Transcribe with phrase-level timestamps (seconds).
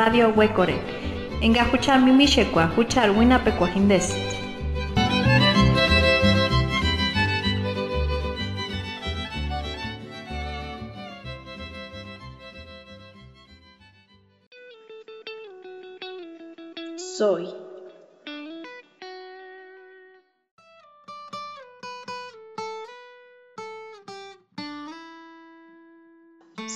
[0.00, 0.74] Radio Huecore.
[1.42, 4.16] Engajuchar mimishekwa, huchar winapecuajindes.
[16.96, 17.46] Soy.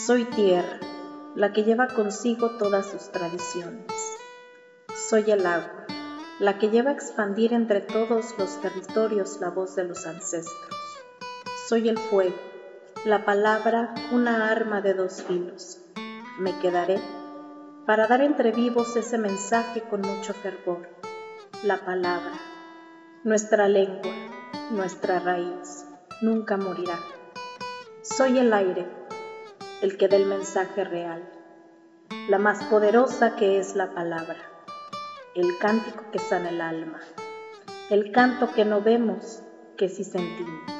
[0.06, 0.78] Soy tierra,
[1.34, 3.92] la que lleva consigo todas sus tradiciones.
[5.08, 5.84] Soy el agua,
[6.38, 10.76] la que lleva a expandir entre todos los territorios la voz de los ancestros.
[11.68, 12.36] Soy el fuego,
[13.04, 15.80] la palabra una arma de dos filos.
[16.38, 17.00] Me quedaré
[17.84, 20.88] para dar entre vivos ese mensaje con mucho fervor.
[21.64, 22.32] La palabra,
[23.24, 24.12] nuestra lengua,
[24.70, 25.84] nuestra raíz,
[26.22, 26.98] nunca morirá.
[28.02, 28.86] Soy el aire,
[29.82, 31.30] el que da el mensaje real,
[32.28, 34.38] la más poderosa que es la palabra,
[35.34, 37.00] el cántico que sana el alma,
[37.90, 39.42] el canto que no vemos,
[39.76, 40.72] que sí sentimos,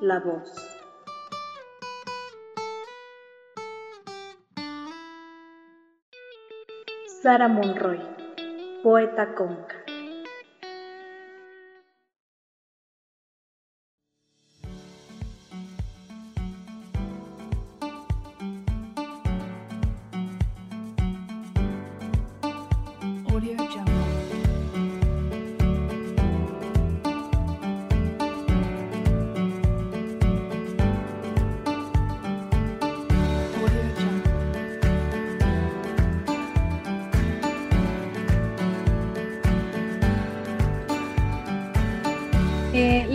[0.00, 0.54] la voz.
[7.22, 8.00] Sara Monroy,
[8.82, 9.75] poeta conca.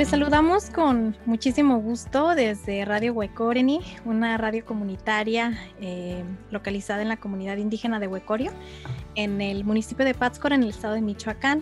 [0.01, 7.17] Les saludamos con muchísimo gusto desde Radio Huecoreni, una radio comunitaria eh, localizada en la
[7.17, 8.51] comunidad indígena de Huecorio,
[9.13, 11.61] en el municipio de Pátzcuaro, en el estado de Michoacán.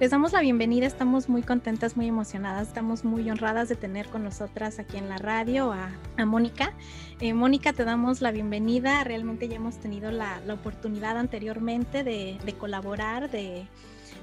[0.00, 4.24] Les damos la bienvenida, estamos muy contentas, muy emocionadas, estamos muy honradas de tener con
[4.24, 5.90] nosotras aquí en la radio a,
[6.24, 6.72] Mónica.
[7.20, 13.30] Eh, Mónica, te damos la bienvenida, realmente ya hemos tenido la, oportunidad anteriormente de, colaborar,
[13.30, 13.66] de,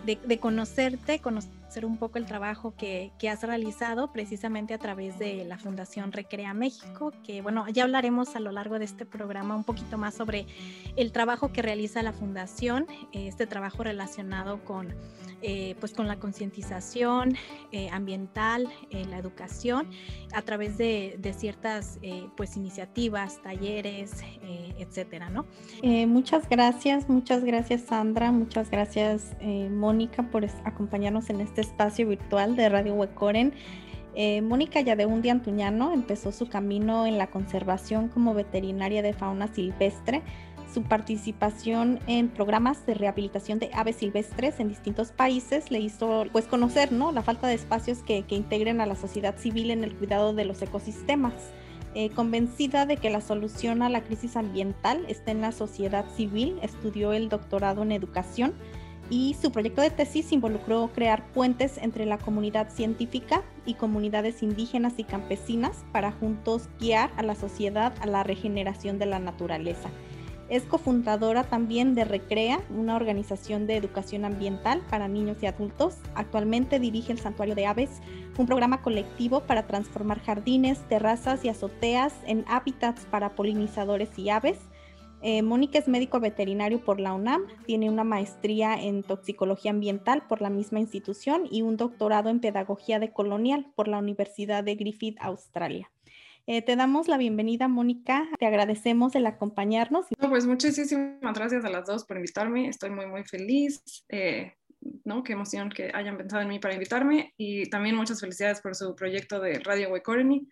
[0.04, 5.18] de conocerte, conocer hacer un poco el trabajo que, que, has realizado precisamente a través
[5.18, 9.56] de la Fundación Recrea México, que bueno, ya hablaremos a lo largo de este programa
[9.56, 10.48] un poquito más sobre
[10.98, 14.94] el trabajo que realiza la Fundación, este trabajo relacionado con,
[15.42, 17.38] eh, pues con la concientización
[17.72, 19.88] eh, ambiental, eh, la educación,
[20.34, 22.00] a través de, de ciertas
[22.36, 24.24] pues iniciativas, talleres,
[24.78, 25.46] etcétera, ¿no?
[26.08, 29.36] muchas gracias, muchas gracias Sandra, muchas gracias
[29.70, 33.54] Mónica por acompañarnos en este espacio virtual de Radio Huecoren.
[34.14, 40.22] Eh, Mónica Yadehundi Antuñano empezó su camino en la conservación como veterinaria de fauna silvestre.
[40.74, 46.46] Su participación en programas de rehabilitación de aves silvestres en distintos países le hizo pues
[46.46, 47.12] conocer ¿no?
[47.12, 50.62] la falta de espacios que, integren a la sociedad civil en el cuidado de los
[50.62, 51.34] ecosistemas.
[51.94, 56.58] Eh, convencida de que la solución a la crisis ambiental está en la sociedad civil,
[56.62, 58.54] estudió el doctorado en educación
[59.12, 64.94] y su proyecto de tesis involucró crear puentes entre la comunidad científica y comunidades indígenas
[64.98, 69.90] y campesinas para juntos guiar a la sociedad a la regeneración de la naturaleza.
[70.48, 75.96] Es cofundadora también de Recrea, una organización de educación ambiental para niños y adultos.
[76.16, 77.90] Actualmente dirige el Santuario de Aves,
[78.38, 84.58] un programa colectivo para transformar jardines, terrazas y azoteas en hábitats para polinizadores y aves
[85.22, 90.42] eh, Mónica es médico veterinario por la UNAM, tiene una maestría en toxicología ambiental por
[90.42, 95.18] la misma institución y un doctorado en pedagogía de colonial por la Universidad de Griffith,
[95.20, 95.92] Australia.
[96.48, 98.28] Eh, te damos la bienvenida, Mónica.
[98.40, 100.08] Te agradecemos el acompañarnos.
[100.18, 102.68] pues muchísimas gracias a las dos por invitarme.
[102.68, 103.84] Estoy muy, muy feliz.
[104.10, 104.54] Eh,
[105.06, 105.24] ¿no?
[105.24, 108.96] Qué emoción que hayan pensado en mí para invitarme y también muchas felicidades por su
[108.96, 110.48] proyecto de Radio Wekoreni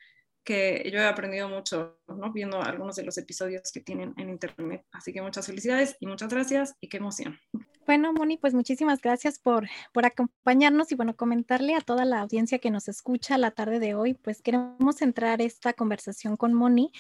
[0.50, 2.34] que yo he aprendido mucho ¿no?
[2.34, 4.84] viendo algunos de los episodios que tienen en internet.
[4.92, 7.38] Así que muchas felicidades y muchas gracias y qué emoción.
[7.86, 12.58] Bueno, Moni, pues muchísimas gracias por, por acompañarnos y bueno, comentarle a toda la audiencia
[12.58, 16.92] que nos escucha la tarde de hoy, pues queremos centrar esta conversación con Moni,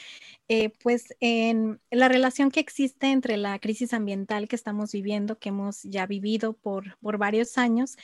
[0.48, 5.50] eh, pues en la relación que existe entre la crisis ambiental que estamos viviendo, que
[5.50, 7.98] hemos ya vivido por, por varios años,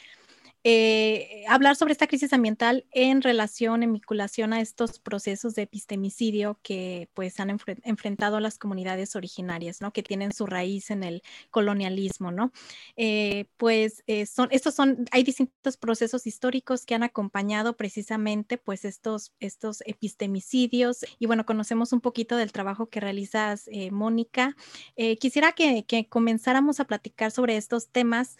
[0.67, 6.57] eh, hablar sobre esta crisis ambiental en relación, en vinculación a estos procesos de epistemicidio
[6.63, 9.93] que pues han enfrentado las comunidades originarias, ¿no?
[9.93, 11.21] Que tienen su raíz en el
[11.51, 12.51] colonialismo, ¿no?
[12.97, 18.85] Eh, pues eh, son, estos son, hay distintos procesos históricos que han acompañado precisamente pues
[18.85, 24.55] estos, estos epistemicidios y bueno, conocemos un poquito del trabajo que realizas, Mónica.
[25.19, 28.37] quisiera que comenzáramos a platicar sobre estos temas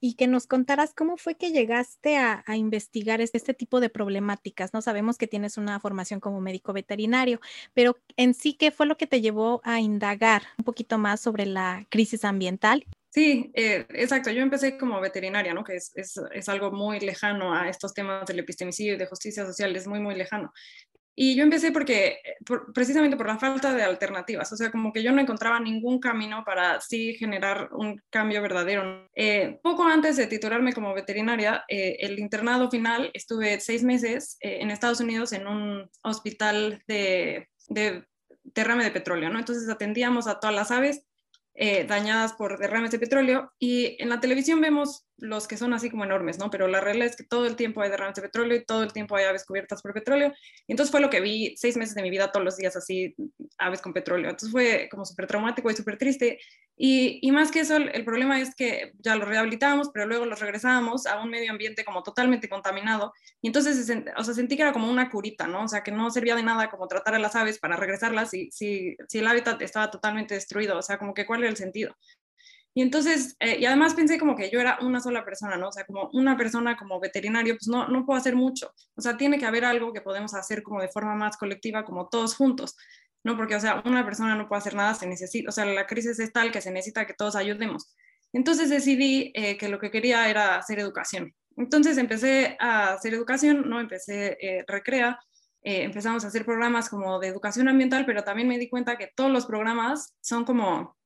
[0.00, 4.72] y que nos contaras cómo fue que llegaste a, investigar este, tipo de problemáticas.
[4.72, 7.40] No sabemos que tienes una formación como médico veterinario,
[7.74, 11.46] pero en sí, ¿qué fue lo que te llevó a indagar un poquito más sobre
[11.46, 12.86] la crisis ambiental?
[13.10, 14.30] Sí, eh, exacto.
[14.30, 15.64] Yo empecé como veterinaria, ¿no?
[15.64, 19.46] Que es, es, es, algo muy lejano a estos temas del epistemicidio y de justicia
[19.46, 20.52] social, es muy, muy lejano.
[21.18, 22.18] Y yo empecé porque,
[22.74, 26.44] precisamente por la falta de alternativas, o sea, como que yo no encontraba ningún camino
[26.44, 29.08] para sí generar un cambio verdadero.
[29.14, 34.58] Eh, poco antes de titularme como veterinaria, eh, el internado final, estuve seis meses eh,
[34.60, 38.04] en Estados Unidos en un hospital de, de
[38.44, 39.38] derrame de petróleo, ¿no?
[39.38, 41.02] Entonces atendíamos a todas las aves
[41.88, 46.04] dañadas por derrames de petróleo y en la televisión vemos los que son así como
[46.04, 46.50] enormes, ¿no?
[46.50, 48.92] Pero la realidad es que todo el tiempo hay derrames de petróleo y todo el
[48.92, 50.32] tiempo hay aves cubiertas por petróleo.
[50.66, 53.14] Y entonces fue lo que vi seis meses de mi vida todos los días así,
[53.58, 54.30] aves con petróleo.
[54.30, 56.38] Entonces fue como súper traumático y súper triste.
[56.78, 60.40] Y, y, más que eso, el, problema es que ya los rehabilitábamos, pero luego los
[60.40, 63.14] regresábamos a un medio ambiente como totalmente contaminado.
[63.40, 65.64] Y entonces, o sea, sentí que era como una curita, ¿no?
[65.64, 68.50] O sea, que no servía de nada como tratar a las aves para regresarlas si,
[68.50, 70.76] si, si el hábitat estaba totalmente destruido.
[70.76, 71.96] O sea, como que cuál era el sentido.
[72.76, 75.68] Y entonces, eh, y además pensé como que yo era una sola persona, ¿no?
[75.68, 78.70] O sea, como una persona como veterinario, pues no, no puedo hacer mucho.
[78.94, 82.10] O sea, tiene que haber algo que podemos hacer como de forma más colectiva, como
[82.10, 82.76] todos juntos,
[83.24, 83.34] ¿no?
[83.34, 86.18] Porque, o sea, una persona no puede hacer nada, se necesita, o sea, la crisis
[86.18, 87.94] es tal que se necesita que todos ayudemos.
[88.34, 91.34] Entonces decidí eh, que lo que quería era hacer educación.
[91.56, 93.80] Entonces empecé a hacer educación, ¿no?
[93.80, 95.18] Empecé eh, Recrea,
[95.62, 99.32] empezamos a hacer programas como de educación ambiental, pero también me di cuenta que todos
[99.32, 100.96] los programas son como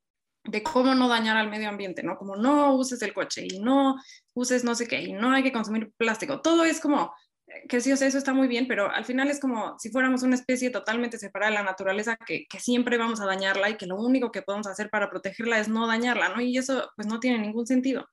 [0.44, 2.16] de cómo no dañar al medio ambiente, ¿no?
[2.16, 3.96] Como no uses el coche y no
[4.34, 6.40] uses no sé qué y no hay que consumir plástico.
[6.40, 7.12] Todo es como
[7.46, 9.90] eh, que sí, o sea, eso está muy bien, pero al final es como si
[9.90, 13.76] fuéramos una especie totalmente separada de la naturaleza, que, que, siempre vamos a dañarla y
[13.76, 16.40] que lo único que podemos hacer para protegerla es no dañarla, ¿no?
[16.40, 18.08] Y eso pues no tiene ningún sentido.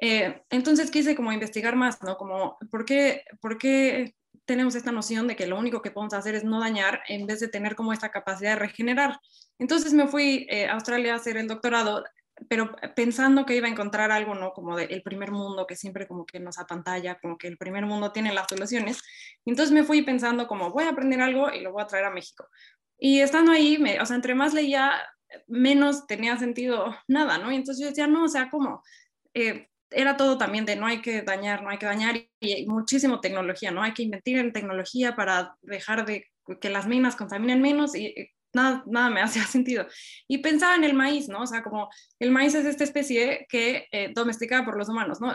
[0.00, 2.16] Eh, entonces quise como investigar más, ¿no?
[2.16, 4.14] Como, ¿por qué, ¿por qué
[4.46, 7.40] tenemos esta noción de que lo único que podemos hacer es no dañar en vez
[7.40, 9.20] de tener como esta capacidad de regenerar?
[9.60, 12.02] Entonces me fui eh, a Australia a hacer el doctorado,
[12.48, 14.52] pero pensando que iba a encontrar algo, ¿no?
[14.52, 18.10] Como del primer mundo, que siempre como que nos apantalla, como que el primer mundo
[18.10, 19.02] tiene las soluciones.
[19.44, 22.10] Entonces me fui pensando como voy a aprender algo y lo voy a traer a
[22.10, 22.48] México.
[22.98, 24.92] Y estando ahí, o sea, entre más leía,
[25.46, 27.52] menos tenía sentido nada, ¿no?
[27.52, 28.82] Y entonces yo decía, no, o sea, como...
[29.34, 33.20] Eh, era todo también de no hay que dañar, no hay que dañar y, muchísimo
[33.20, 33.82] tecnología, ¿no?
[33.82, 36.26] Hay que invertir en tecnología para dejar de
[36.60, 39.86] que las minas contaminen menos y nada, nada me hacía sentido.
[40.28, 41.42] Y pensaba en el maíz, ¿no?
[41.42, 41.88] O sea, como
[42.18, 45.34] el maíz es esta especie que eh, domesticada por los humanos, ¿no?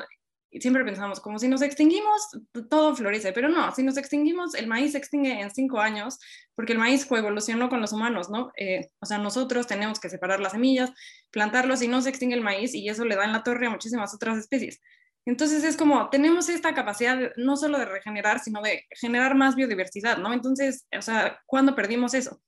[0.51, 2.29] Y siempre pensamos, como si nos extinguimos,
[2.69, 6.17] todo florece, pero no, si nos extinguimos, el maíz se extingue en cinco años,
[6.55, 8.53] porque el maíz coevolucionó con los humanos, ¿no?
[8.55, 10.91] Eh, o sea, nosotros tenemos que separar las semillas,
[11.29, 13.69] plantarlos y no se extingue el maíz y eso le da en la torre a
[13.69, 14.79] muchísimas otras especies.
[15.25, 20.19] Entonces es como, tenemos esta capacidad no solo de regenerar, sino de generar más biodiversidad,
[20.19, 20.31] ¿no?
[20.31, 22.41] Entonces, o sea, ¿cuándo perdimos eso?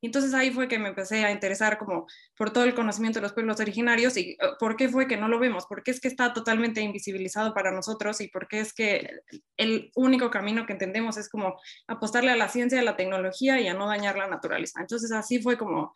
[0.00, 3.22] Y entonces ahí fue que me empecé a interesar como por todo el conocimiento de
[3.22, 6.00] los pueblos originarios y uh, por qué fue que no lo vemos, por qué es
[6.00, 9.10] que está totalmente invisibilizado para nosotros y por qué es que
[9.56, 13.66] el único camino que entendemos es como apostarle a la ciencia, a la tecnología y
[13.66, 14.80] a no dañar la naturaleza.
[14.80, 15.94] Entonces así fue como,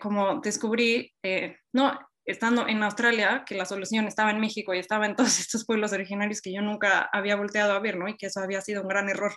[0.00, 1.98] como descubrí, eh, no,
[2.28, 5.92] estando en Australia, que la solución estaba en México y estaba en todos estos pueblos
[5.92, 8.06] originarios que yo nunca había volteado a ver, ¿no?
[8.06, 9.34] Y que eso había sido un gran error.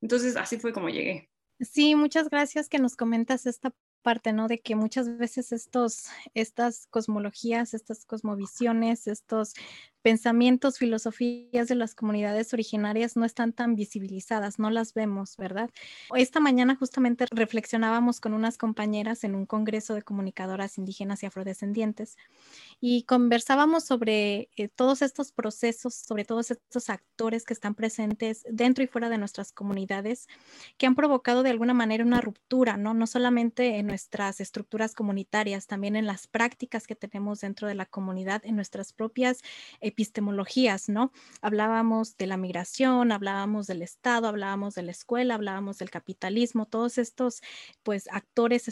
[0.00, 1.28] Entonces así fue como llegué.
[1.60, 4.46] Sí, muchas gracias que nos comentas esta parte, ¿no?
[4.46, 9.54] De que muchas veces estos, estas cosmologías, estas cosmovisiones, estos
[10.08, 15.68] pensamientos, filosofías de las comunidades originarias no están tan visibilizadas, no las vemos, ¿verdad?
[16.16, 22.16] Esta mañana justamente reflexionábamos con unas compañeras en un congreso de comunicadoras indígenas y afrodescendientes
[22.80, 28.84] y conversábamos sobre eh, todos estos procesos, sobre todos estos actores que están presentes dentro
[28.84, 30.26] y fuera de nuestras comunidades,
[30.78, 32.94] que han provocado de alguna manera una ruptura, ¿no?
[32.94, 37.84] No solamente en nuestras estructuras comunitarias, también en las prácticas que tenemos dentro de la
[37.84, 39.42] comunidad, en nuestras propias
[39.98, 41.10] epistemologías, ¿no?
[41.42, 46.98] Hablábamos de la migración, hablábamos del Estado, hablábamos de la escuela, hablábamos del capitalismo, todos
[46.98, 47.42] estos,
[47.82, 48.68] pues, actores,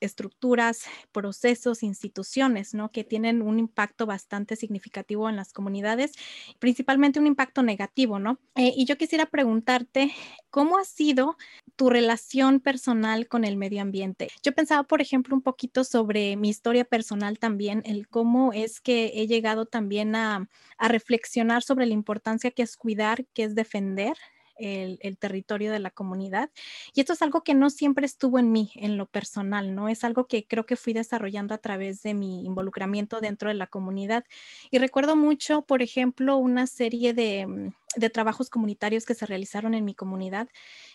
[0.00, 2.90] estructuras, procesos, instituciones, ¿no?
[2.92, 6.12] Que tienen un impacto bastante significativo en las comunidades,
[6.58, 8.40] principalmente un impacto negativo, ¿no?
[8.56, 10.14] Eh, y yo quisiera preguntarte,
[10.50, 11.36] ¿cómo ha sido
[11.76, 14.28] tu relación personal con el medio ambiente?
[14.42, 19.12] Yo pensaba, por ejemplo, un poquito sobre mi historia personal también, el cómo es que
[19.14, 24.16] he llegado también a, a reflexionar sobre la importancia que es cuidar, que es defender
[24.60, 26.50] el, territorio de la comunidad.
[26.94, 29.88] Y esto es algo que no siempre estuvo en mí, en lo personal, ¿no?
[29.88, 33.66] Es algo que creo que fui desarrollando a través de mi involucramiento dentro de la
[33.66, 34.24] comunidad.
[34.70, 37.72] Y recuerdo mucho, por ejemplo, una serie de, mm,
[38.12, 40.48] trabajos comunitarios que se realizaron en mi comunidad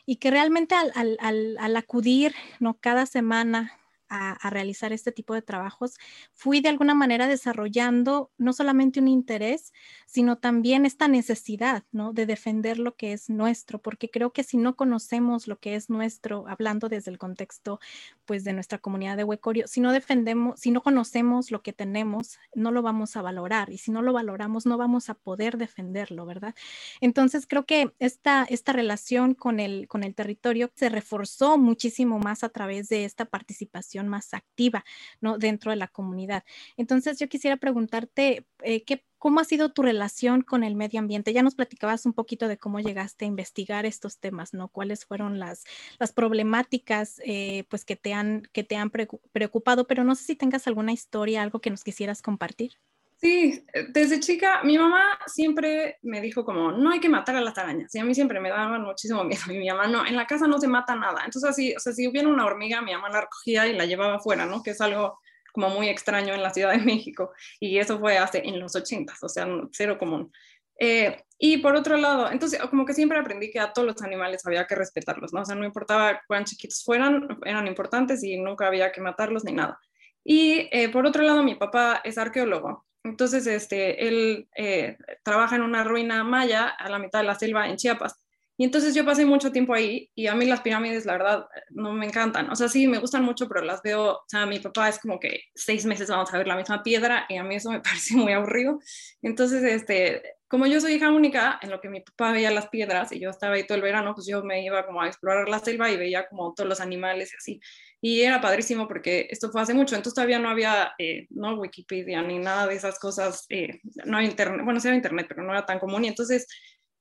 [0.06, 2.78] y que realmente al, al, al acudir, ¿no?
[2.80, 3.74] Cada semana
[4.16, 5.96] a, realizar este tipo de trabajos,
[6.34, 9.74] fui de alguna manera desarrollando no solamente un interés,
[10.06, 12.14] sino también esta necesidad, ¿no?
[12.14, 15.90] De defender lo que es nuestro, porque creo que si no conocemos lo que es
[15.90, 17.80] nuestro, hablando desde el contexto,
[18.26, 22.40] pues, de nuestra comunidad de Huecorio, si no defendemos, si no conocemos lo que tenemos,
[22.54, 26.26] no lo vamos a valorar, y si no lo valoramos, no vamos a poder defenderlo,
[26.26, 26.56] ¿verdad?
[27.02, 32.44] Entonces, creo que esta, esta relación con el, con el territorio se reforzó muchísimo más
[32.44, 34.84] a través de esta participación más activa
[35.22, 35.38] ¿no?
[35.38, 36.44] dentro de la comunidad.
[36.78, 41.34] Entonces, yo quisiera preguntarte, eh, ¿qué, ¿cómo ha sido tu relación con el medio ambiente?
[41.34, 44.70] Ya nos platicabas un poquito de cómo llegaste a investigar estos temas, ¿no?
[44.70, 45.64] ¿Cuáles fueron las,
[46.00, 49.88] las problemáticas eh, pues que te han, que te han preocupado?
[49.88, 52.74] Pero no sé si tengas alguna historia, algo que nos quisieras compartir.
[53.18, 57.58] Sí, desde chica mi mamá siempre me dijo como, no hay que matar a las
[57.58, 57.96] arañas.
[57.96, 59.42] Y a mí siempre me daban muchísimo miedo.
[59.50, 61.22] Y mi mamá, no, en la casa no se mata nada.
[61.26, 64.16] Entonces así, o sea, si hubiera una hormiga, mi mamá la recogía y la llevaba
[64.16, 64.62] afuera, ¿no?
[64.62, 65.20] Que es algo
[65.54, 67.32] como muy extraño en la Ciudad de México.
[67.60, 70.32] Y eso fue hace, en los ochentas, o sea, cero común.
[70.78, 74.46] Eh, y por otro lado, entonces como que siempre aprendí que a todos los animales
[74.46, 75.42] había que respetarlos, ¿no?
[75.42, 79.54] O sea, no importaba cuán chiquitos fueran, eran importantes y nunca había que matarlos ni
[79.54, 79.80] nada.
[80.24, 85.62] Y eh, por otro lado, mi papá es arqueólogo entonces, este, él eh, trabaja en
[85.62, 88.16] una ruina maya a la mitad de la selva en Chiapas.
[88.58, 91.94] Y entonces yo pasé mucho tiempo ahí y a mí las pirámides, la verdad, no
[91.94, 92.50] me encantan.
[92.50, 95.20] O sea, sí, me gustan mucho, pero las veo, o sea, mi papá es como
[95.20, 98.16] que seis meses vamos a ver la misma piedra y a mí eso me parece
[98.16, 98.80] muy aburrido.
[99.22, 103.12] Entonces, este, como yo soy hija única, en lo que mi papá veía las piedras
[103.12, 105.60] y yo estaba ahí todo el verano, pues yo me iba como a explorar la
[105.60, 107.62] selva y veía como todos los animales y así
[108.08, 112.22] y era padrísimo porque esto fue hace mucho, entonces todavía no había eh, no Wikipedia
[112.22, 115.52] ni nada de esas cosas, eh, no había internet, bueno, sí había internet, pero no
[115.52, 116.46] era tan común y entonces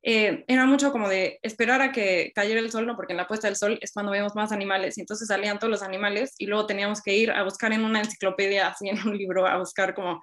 [0.02, 2.96] eh, era mucho como de esperar a que cayera el sol, ¿no?
[2.96, 5.70] porque en la puesta del sol es cuando vemos más animales y entonces salían todos
[5.70, 9.18] los animales y luego teníamos que ir a buscar en una enciclopedia, así en un
[9.18, 10.22] libro, a buscar como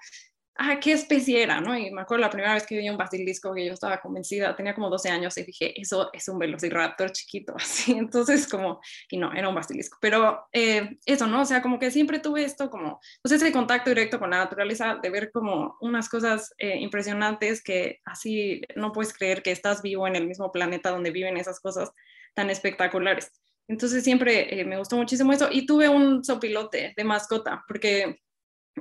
[0.56, 1.78] ah, qué especie era, ¿no?
[1.78, 4.76] Y me acuerdo la primera vez que vi un basilisco que yo estaba convencida, tenía
[4.76, 9.34] como 12 años y dije, eso es un velociraptor chiquito, así, entonces como, y no,
[9.34, 11.42] era un basilisco, pero eh, eso, ¿no?
[11.42, 15.00] O sea, como que siempre tuve esto como, pues ese contacto directo con la naturaleza,
[15.02, 20.08] de ver como unas cosas eh, impresionantes que así no puedes creer que estás vivo
[20.08, 21.92] en el mismo planeta donde viven esas cosas
[22.34, 23.32] tan espectaculares.
[23.68, 28.20] Entonces siempre eh, me gustó muchísimo eso y tuve un sopilote de mascota, porque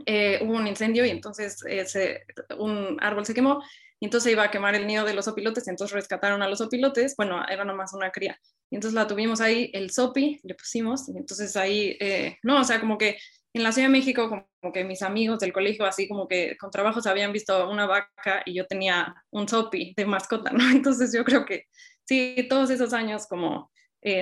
[0.07, 2.25] eh, hubo un incendio y entonces eh,
[2.59, 3.63] un árbol se quemó
[3.99, 6.63] y entonces iba a quemar el nido de los opilotes, y entonces rescataron a los
[6.63, 8.41] opilotes, bueno, era nomás una cría.
[8.71, 12.65] Y entonces la tuvimos ahí, el sopi, le pusimos, y entonces ahí, eh, no, o
[12.65, 13.19] sea, como que
[13.53, 16.71] en la Ciudad de México, como que mis amigos del colegio, así como que con
[16.71, 20.59] trabajos habían visto una vaca y yo tenía un sopi de mascota, ¿no?
[20.71, 21.67] Entonces yo creo que
[22.05, 23.71] sí, todos esos años como...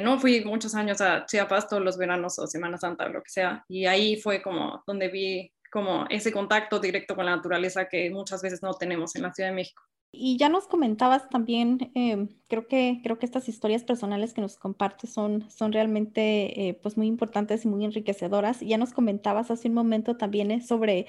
[0.02, 3.30] no fui muchos años a Chiapas todos los veranos o Semana Santa o lo que
[3.30, 8.10] sea, y ahí fue como donde vi como ese contacto directo con la naturaleza que
[8.10, 9.82] muchas veces no tenemos en la Ciudad de México.
[10.10, 14.56] Y ya nos comentabas también, eh, creo, que, creo que estas historias personales que nos
[14.56, 18.62] compartes son, son realmente eh, pues muy importantes y muy enriquecedoras.
[18.62, 21.06] Y ya nos comentabas hace un momento también sobre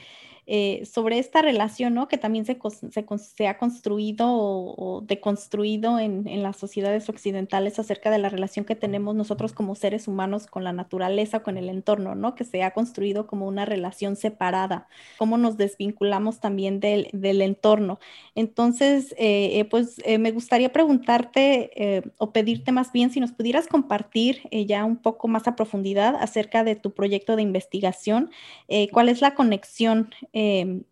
[0.52, 2.08] eh, sobre esta relación, ¿no?
[2.08, 2.58] Que también se,
[2.90, 8.76] se, ha construido o, deconstruido en, en, las sociedades occidentales acerca de la relación que
[8.76, 12.34] tenemos nosotros como seres humanos con la naturaleza, con el entorno, ¿no?
[12.34, 14.88] Que se ha construido como una relación separada,
[15.20, 18.00] cómo nos desvinculamos también del, del entorno.
[18.34, 24.42] Entonces, eh, eh, pues me gustaría preguntarte o pedirte más bien si nos pudieras compartir
[24.52, 28.32] ya un poco más a profundidad acerca de tu proyecto de investigación,
[28.92, 30.10] cuál es la conexión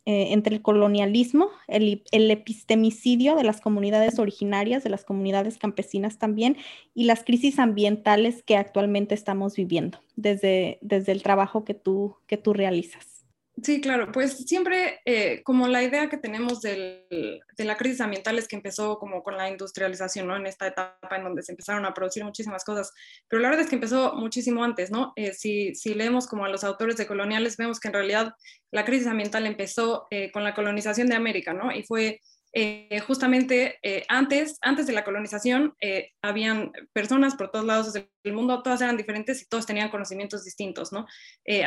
[0.10, 6.56] eh, entre el colonialismo, el, epistemicidio de las comunidades originarias, de las comunidades campesinas también,
[6.94, 12.38] y las crisis ambientales que actualmente estamos viviendo desde, desde el trabajo que tú, que
[12.38, 13.17] tú realizas.
[13.64, 18.38] Sí, claro, pues siempre eh, como la idea que tenemos del, de la crisis ambiental
[18.38, 20.36] es que empezó como con la industrialización, ¿no?
[20.36, 22.94] En esta etapa en donde se empezaron a producir muchísimas cosas,
[23.28, 25.12] pero la verdad es que empezó muchísimo antes, ¿no?
[25.16, 28.34] Eh, si, si, leemos como a los autores de coloniales, vemos que en realidad
[28.70, 31.72] la crisis ambiental empezó eh, con la colonización de América, ¿no?
[31.72, 32.22] Y fue
[32.60, 38.34] eh, justamente eh, antes, antes de la colonización, eh, habían personas por todos lados del
[38.34, 41.06] mundo, todas eran diferentes y todos tenían conocimientos distintos, ¿no?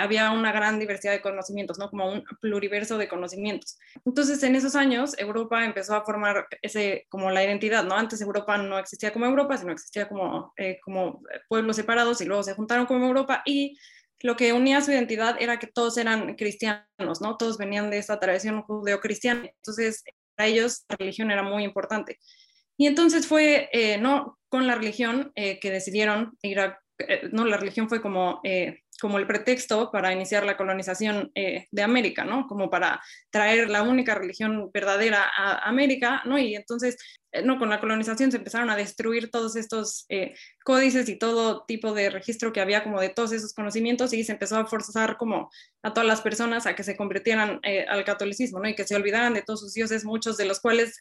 [0.01, 1.91] había una gran diversidad de conocimientos, ¿no?
[1.91, 3.79] Como un pluriverso de conocimientos.
[4.05, 7.95] Entonces, en esos años, Europa empezó a formar ese, como la identidad, ¿no?
[7.95, 12.55] Antes Europa no existía como Europa, sino existía como, como pueblos separados y luego se
[12.55, 13.79] juntaron como Europa y
[14.23, 17.37] lo que unía su identidad era que todos eran cristianos, ¿no?
[17.37, 19.47] Todos venían de esta tradición judeo-cristiana.
[19.47, 20.05] Entonces,
[20.47, 22.19] ellos la religión era muy importante.
[22.77, 27.45] Y entonces fue, eh, no con la religión, eh, que decidieron ir a, eh, no,
[27.45, 28.41] la religión fue como
[29.01, 32.47] como el pretexto para iniciar la colonización de América, ¿no?
[32.47, 36.39] Como para traer la única religión verdadera a América, ¿no?
[36.39, 36.99] Y entonces,
[37.45, 40.35] no, con la colonización se empezaron a destruir todos estos eh,
[40.65, 44.33] códices y todo tipo de registro que había como de todos esos conocimientos y se
[44.33, 45.51] empezó a forzar como
[45.83, 48.69] a todas las personas a que se convirtieran al catolicismo, ¿no?
[48.69, 50.99] Y que se olvidaran de todos sus dioses, muchos de los cuales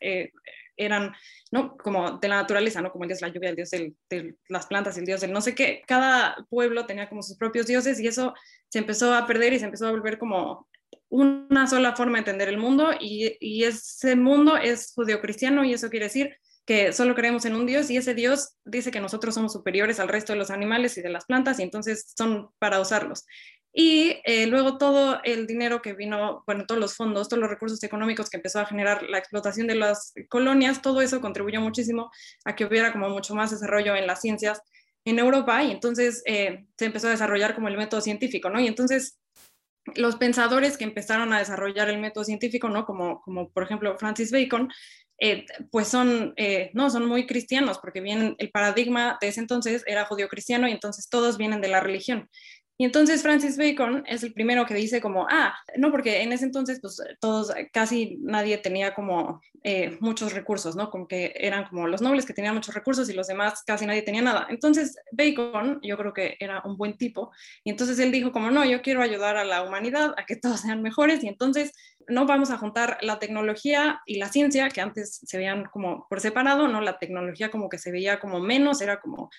[0.80, 1.14] eran,
[1.52, 1.78] ¿no?
[1.78, 2.92] Como de la naturaleza, ¿no?
[2.92, 5.42] Como el dios de la lluvia, el dios de las plantas, el dios del no
[5.42, 5.84] sé qué.
[5.86, 8.34] Cada pueblo tenía como sus propios dioses y eso
[8.70, 10.68] se empezó a perder y se empezó a volver como
[11.10, 16.06] una sola forma de entender el mundo y, ese mundo es judeocristiano y eso quiere
[16.06, 20.00] decir que solo creemos en un Dios y ese Dios dice que nosotros somos superiores
[20.00, 23.25] al resto de los animales y de las plantas y entonces son para usarlos.
[23.74, 27.82] Y eh, luego todo el dinero que vino, bueno, todos los fondos, todos los recursos
[27.84, 32.12] económicos que empezó a generar la explotación de las colonias, todo eso contribuyó muchísimo
[32.46, 34.62] a que hubiera como mucho más desarrollo en las ciencias
[35.06, 38.60] en Europa y entonces eh, se empezó a desarrollar como el método científico, ¿no?
[38.60, 39.20] Y entonces
[39.96, 42.86] los pensadores que empezaron a desarrollar el método científico, ¿no?
[42.86, 44.69] Como, como por ejemplo Francis Bacon,
[45.22, 46.34] eh, pues son,
[46.74, 51.10] no, son muy cristianos, porque vienen, el paradigma de ese entonces era judío-cristiano y entonces
[51.10, 52.29] todos vienen de la religión.
[52.82, 56.46] Y entonces Francis Bacon es el primero que dice como, ah, no, porque en ese
[56.46, 60.90] entonces pues todos, casi nadie tenía como eh, muchos recursos, ¿no?
[60.90, 64.04] Como que eran como los nobles que tenían muchos recursos y los demás casi nadie
[64.04, 64.48] tenía nada.
[64.50, 67.34] Entonces Bacon, yo creo que era un buen tipo,
[67.66, 70.62] y entonces él dijo como, no, yo quiero ayudar a la humanidad a que todos
[70.62, 71.74] sean mejores y entonces
[72.08, 76.22] no vamos a juntar la tecnología y la ciencia, que antes se veían como por
[76.22, 76.80] separado, ¿no?
[76.80, 79.30] La tecnología como que se veía como menos, era como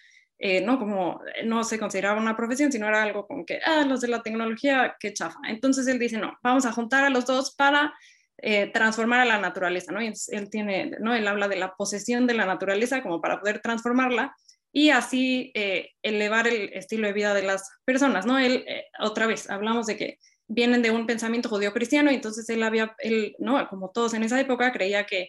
[0.42, 0.78] eh, ¿no?
[0.78, 4.08] Como eh, no se consideraba una profesión, sino era algo como que, ah, los de
[4.08, 5.38] la tecnología, qué chafa.
[5.46, 7.92] Entonces él dice, no, vamos a juntar a los dos para
[8.38, 10.00] eh, transformar a la naturaleza, ¿no?
[10.00, 11.14] Y él tiene, ¿no?
[11.14, 14.34] Él habla de la posesión de la naturaleza como para poder transformarla
[14.72, 15.52] y así
[16.00, 18.38] elevar el estilo de vida de las personas, ¿no?
[18.38, 18.64] Él,
[19.00, 23.34] otra vez, hablamos de que vienen de un pensamiento judío-cristiano y entonces él había, él,
[23.40, 23.68] ¿no?
[23.68, 25.28] Como todos en esa época, creía que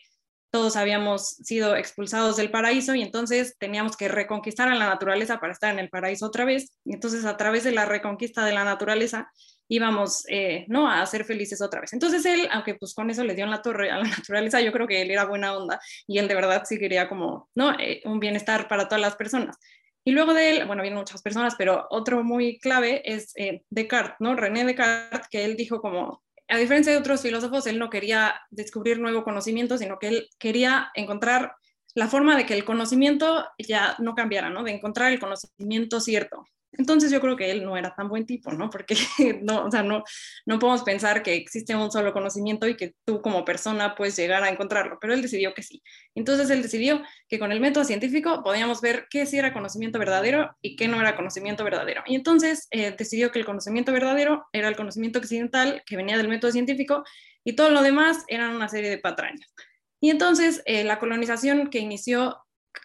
[0.51, 5.53] todos habíamos sido expulsados del paraíso y entonces teníamos que reconquistar a la naturaleza para
[5.53, 6.77] estar en el paraíso otra vez.
[6.83, 9.31] Y entonces a través de la reconquista de la naturaleza
[9.69, 10.91] íbamos eh, ¿no?
[10.91, 11.93] a ser felices otra vez.
[11.93, 14.73] Entonces él, aunque pues con eso le dio en la torre a la naturaleza, yo
[14.73, 17.79] creo que él era buena onda y él de verdad sí quería como ¿no?
[17.79, 19.57] Eh, un bienestar para todas las personas.
[20.03, 24.15] Y luego de él, bueno, vienen muchas personas, pero otro muy clave es eh, Descartes,
[24.19, 24.35] ¿no?
[24.35, 28.99] René Descartes, que él dijo como a diferencia de otros filósofos, él no quería descubrir
[28.99, 31.55] nuevo conocimiento, sino que él quería encontrar
[31.95, 34.63] la forma de que el conocimiento ya no cambiara, ¿no?
[34.63, 36.45] De encontrar el conocimiento cierto.
[36.81, 38.71] Entonces yo creo que él no era tan buen tipo, ¿no?
[38.71, 38.95] Porque
[39.43, 40.03] no, o sea, no,
[40.47, 44.43] no podemos pensar que existe un solo conocimiento y que tú como persona puedes llegar
[44.43, 45.83] a encontrarlo, pero él decidió que sí.
[46.15, 50.57] Entonces él decidió que con el método científico podíamos ver qué sí era conocimiento verdadero
[50.59, 52.01] y qué no era conocimiento verdadero.
[52.07, 56.29] Y entonces eh, decidió que el conocimiento verdadero era el conocimiento occidental que venía del
[56.29, 57.03] método científico
[57.43, 59.53] y todo lo demás eran una serie de patrañas.
[59.99, 62.37] Y entonces eh, la colonización que inició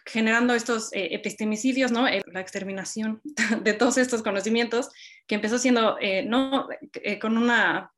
[0.05, 2.07] generando estos eh, epistemicidios, ¿no?
[2.07, 3.21] Eh, la exterminación
[3.63, 4.89] de todos estos conocimientos,
[5.27, 6.67] que empezó siendo, eh, no,
[7.21, 7.91] con una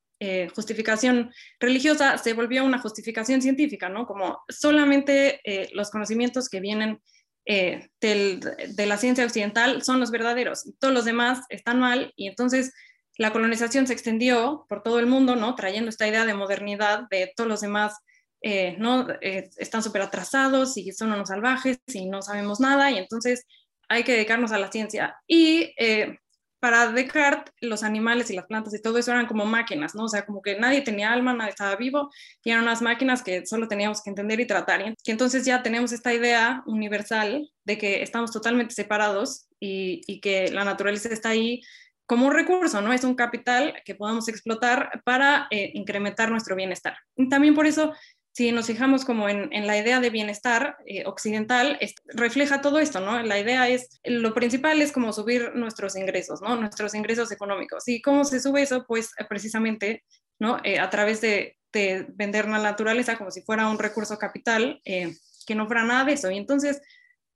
[0.54, 4.06] justificación religiosa, se volvió una justificación científica, ¿no?
[4.06, 5.40] Como solamente
[5.72, 7.00] los conocimientos que vienen
[7.46, 12.74] de la ciencia occidental son los verdaderos, todos los demás están mal, y entonces
[13.18, 15.56] la colonización se extendió por todo el mundo, ¿no?
[15.56, 17.94] Trayendo esta idea de modernidad de todos los demás
[18.42, 19.08] eh, ¿no?
[19.22, 23.46] Eh, están súper atrasados y son unos salvajes y no sabemos nada y entonces
[23.90, 25.16] hay que dedicarnos a la ciencia.
[25.28, 26.18] Y eh,
[26.60, 30.06] para Descartes, los animales y las plantas y todo eso eran como máquinas, ¿no?
[30.06, 32.10] O sea, como que nadie tenía alma, nadie estaba vivo
[32.44, 34.82] y eran unas máquinas que solo teníamos que entender y tratar.
[34.82, 40.52] Y entonces ya tenemos esta idea universal de que estamos totalmente separados y, y que
[40.52, 41.62] la naturaleza está ahí
[42.10, 42.92] como un recurso, ¿no?
[42.92, 46.98] Es un capital que podamos explotar para eh, incrementar nuestro bienestar.
[47.16, 47.94] Y también por eso,
[48.40, 53.22] si nos fijamos como en, la idea de bienestar eh, occidental, refleja todo esto, ¿no?
[53.22, 56.56] La idea es, lo principal es como subir nuestros ingresos, ¿no?
[56.56, 57.86] Nuestros ingresos económicos.
[57.90, 58.86] ¿Y cómo se sube eso?
[58.88, 60.06] Pues precisamente,
[60.40, 60.56] ¿no?
[60.56, 65.68] a través de, de, vender la naturaleza como si fuera un recurso capital, que no
[65.68, 66.32] fuera nada de eso.
[66.32, 66.82] Y entonces,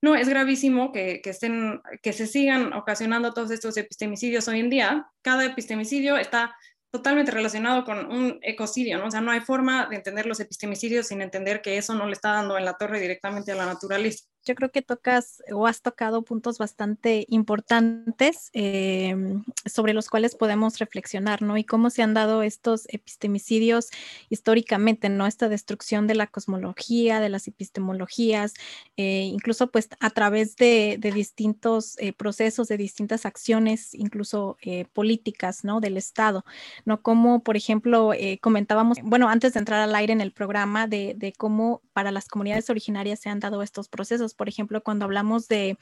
[0.02, 4.70] no, es gravísimo que, que, estén, que se sigan ocasionando todos estos epistemicidios hoy en
[4.70, 5.06] día.
[5.22, 6.56] Cada epistemicidio está
[6.94, 9.08] totalmente relacionado con un ecocidio, ¿no?
[9.08, 12.14] O sea, no hay forma de entender los epistemicidios sin entender que eso no le
[12.14, 15.82] está dando en la torre directamente a la naturaleza yo creo que tocas o has
[15.82, 21.58] tocado puntos bastante importantes em, sobre los cuales podemos reflexionar, ¿no?
[21.58, 23.90] Y cómo se han dado estos epistemicidios
[24.30, 25.28] históricamente, ¿no?
[25.28, 28.54] Esta destrucción de la cosmología, de las epistemologías,
[28.98, 35.64] eh, incluso pues a través de, distintos eh, procesos, de distintas acciones, incluso eh, políticas,
[35.64, 35.80] ¿no?
[35.80, 36.44] Del Estado,
[36.86, 37.02] ¿no?
[37.02, 41.34] Como, por ejemplo, comentábamos, bueno, antes de entrar al aire en el programa, de, de
[41.34, 45.78] cómo para las comunidades originarias se han dado estos procesos por ejemplo, cuando hablamos de,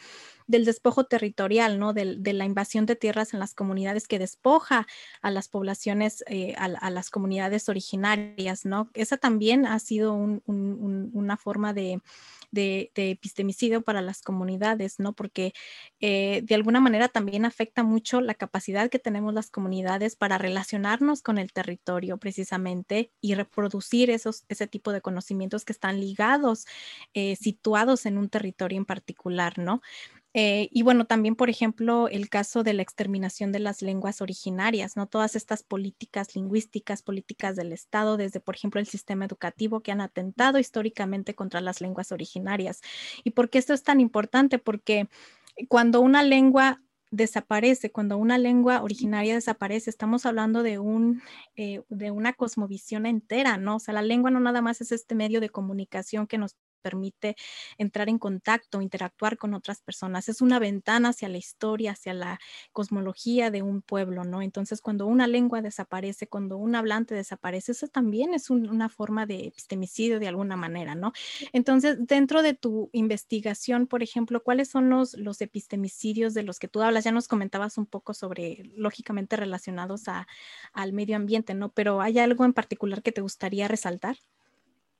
[0.47, 1.93] del despojo territorial, ¿no?
[1.93, 4.87] De, la invasión de tierras en las comunidades que despoja
[5.21, 8.89] a las poblaciones, eh, a, las comunidades originarias, ¿no?
[8.93, 12.01] Esa también ha sido una forma de,
[12.53, 15.13] epistemicidio para las comunidades, ¿no?
[15.13, 15.53] Porque
[15.99, 21.21] eh, de alguna manera también afecta mucho la capacidad que tenemos las comunidades para relacionarnos
[21.21, 26.65] con el territorio precisamente y reproducir esos, ese tipo de conocimientos que están ligados,
[27.13, 29.81] eh, situados en un territorio en particular, ¿no?
[30.33, 34.95] Eh, y bueno, también, por ejemplo, el caso de la exterminación de las lenguas originarias,
[34.95, 35.07] ¿no?
[35.07, 39.99] Todas estas políticas lingüísticas, políticas del Estado, desde, por ejemplo, el sistema educativo que han
[40.01, 42.81] atentado históricamente contra las lenguas originarias.
[43.25, 44.57] ¿Y por qué esto es tan importante?
[44.57, 45.09] Porque
[45.67, 51.21] cuando una lengua desaparece, cuando una lengua originaria desaparece, estamos hablando de, un,
[51.57, 53.75] eh, de una cosmovisión entera, ¿no?
[53.77, 57.35] O sea, la lengua no nada más es este medio de comunicación que nos permite
[57.77, 60.29] entrar en contacto, interactuar con otras personas.
[60.29, 62.39] Es una ventana hacia la historia, hacia la
[62.73, 64.41] cosmología de un pueblo, ¿no?
[64.41, 69.47] Entonces, cuando una lengua desaparece, cuando un hablante desaparece, eso también es una forma de
[69.47, 71.13] epistemicidio de alguna manera, ¿no?
[71.53, 76.67] Entonces, dentro de tu investigación, por ejemplo, ¿cuáles son los, los epistemicidios de los que
[76.67, 77.03] tú hablas?
[77.03, 80.27] Ya nos comentabas un poco sobre, lógicamente, relacionados a,
[80.73, 81.69] al medio ambiente, ¿no?
[81.71, 84.17] Pero ¿hay algo en particular que te gustaría resaltar?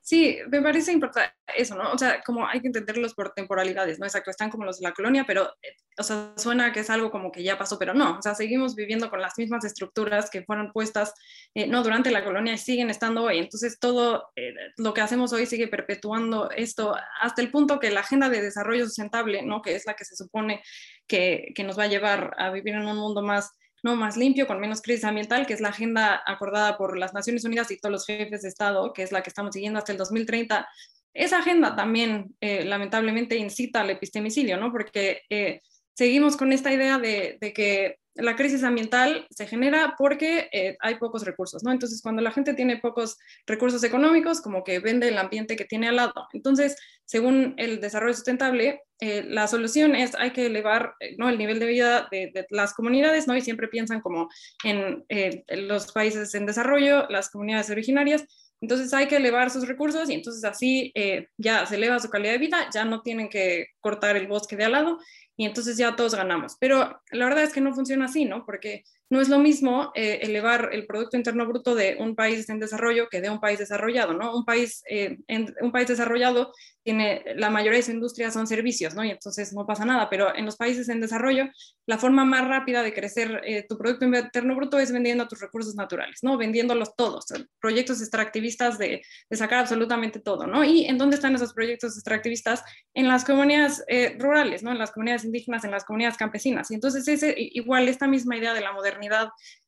[0.04, 1.92] Sí, me parece importante eso, ¿no?
[1.92, 4.06] O sea, como hay que entenderlos por temporalidades, ¿no?
[4.06, 7.12] Exacto, están como los de la colonia, pero, eh, o sea, suena que es algo
[7.12, 10.42] como que ya pasó, pero no, o sea, seguimos viviendo con las mismas estructuras que
[10.42, 11.14] fueron puestas,
[11.54, 13.38] eh, no, durante la colonia y siguen estando hoy.
[13.38, 18.00] Entonces, todo eh, lo que hacemos hoy sigue perpetuando esto hasta el punto que la
[18.00, 19.62] agenda de desarrollo sustentable, ¿no?
[19.62, 20.64] Que es la que se supone
[21.06, 23.52] que, que nos va a llevar a vivir en un mundo más
[23.82, 23.96] ¿no?
[23.96, 27.70] más limpio, con menos crisis ambiental, que es la agenda acordada por las Naciones Unidas
[27.70, 30.66] y todos los jefes de Estado, que es la que estamos siguiendo hasta el 2030.
[31.14, 34.72] Esa agenda también, eh, lamentablemente, incita al epistemicidio, ¿no?
[34.72, 35.60] porque eh,
[35.94, 41.24] seguimos con esta idea de, que la crisis ambiental se genera porque eh, hay pocos
[41.24, 41.72] recursos, ¿no?
[41.72, 45.88] Entonces, cuando la gente tiene pocos recursos económicos, como que vende el ambiente que tiene
[45.88, 46.28] al lado.
[46.32, 51.28] Entonces, según el desarrollo sustentable, eh, la solución es hay que elevar eh, ¿no?
[51.28, 53.36] el nivel de vida de, las comunidades, ¿no?
[53.36, 54.28] Y siempre piensan como
[54.62, 55.04] en,
[55.48, 58.24] los países en desarrollo, las comunidades originarias,
[58.60, 60.92] entonces hay que elevar sus recursos y entonces así
[61.36, 64.66] ya se eleva su calidad de vida, ya no tienen que cortar el bosque de
[64.66, 65.00] al lado
[65.36, 66.56] y entonces ya todos ganamos.
[66.60, 68.46] Pero la verdad es que no funciona así, ¿no?
[68.46, 72.58] Porque no es lo mismo eh, elevar el Producto Interno Bruto de un país en
[72.58, 74.34] desarrollo que de un país desarrollado, ¿no?
[74.34, 76.50] Un país, eh, en, un país desarrollado
[76.82, 79.04] tiene, la mayoría de su industria son servicios, ¿no?
[79.04, 81.44] Y entonces no pasa nada, pero en los países en desarrollo,
[81.86, 85.74] la forma más rápida de crecer eh, tu Producto Interno Bruto es vendiendo tus recursos
[85.74, 86.38] naturales, ¿no?
[86.38, 87.26] Vendiéndolos todos,
[87.60, 90.64] proyectos extractivistas de, sacar absolutamente todo, ¿no?
[90.64, 92.64] ¿Y en dónde están esos proyectos extractivistas?
[92.94, 93.84] En las comunidades
[94.18, 94.72] rurales, ¿no?
[94.72, 96.70] En las comunidades indígenas, en las comunidades campesinas.
[96.70, 99.01] Y entonces es igual esta misma idea de la modernidad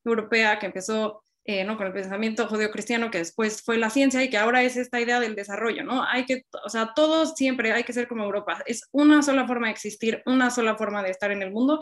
[0.04, 1.76] europea que empezó eh, ¿no?
[1.76, 5.20] con el pensamiento judío-cristiano, que después fue la ciencia y que ahora es esta idea
[5.20, 6.02] del desarrollo, ¿no?
[6.02, 8.62] Hay que, o sea, todos siempre hay que ser como Europa.
[8.64, 11.80] Es una sola forma de existir, una sola forma de estar en el mundo.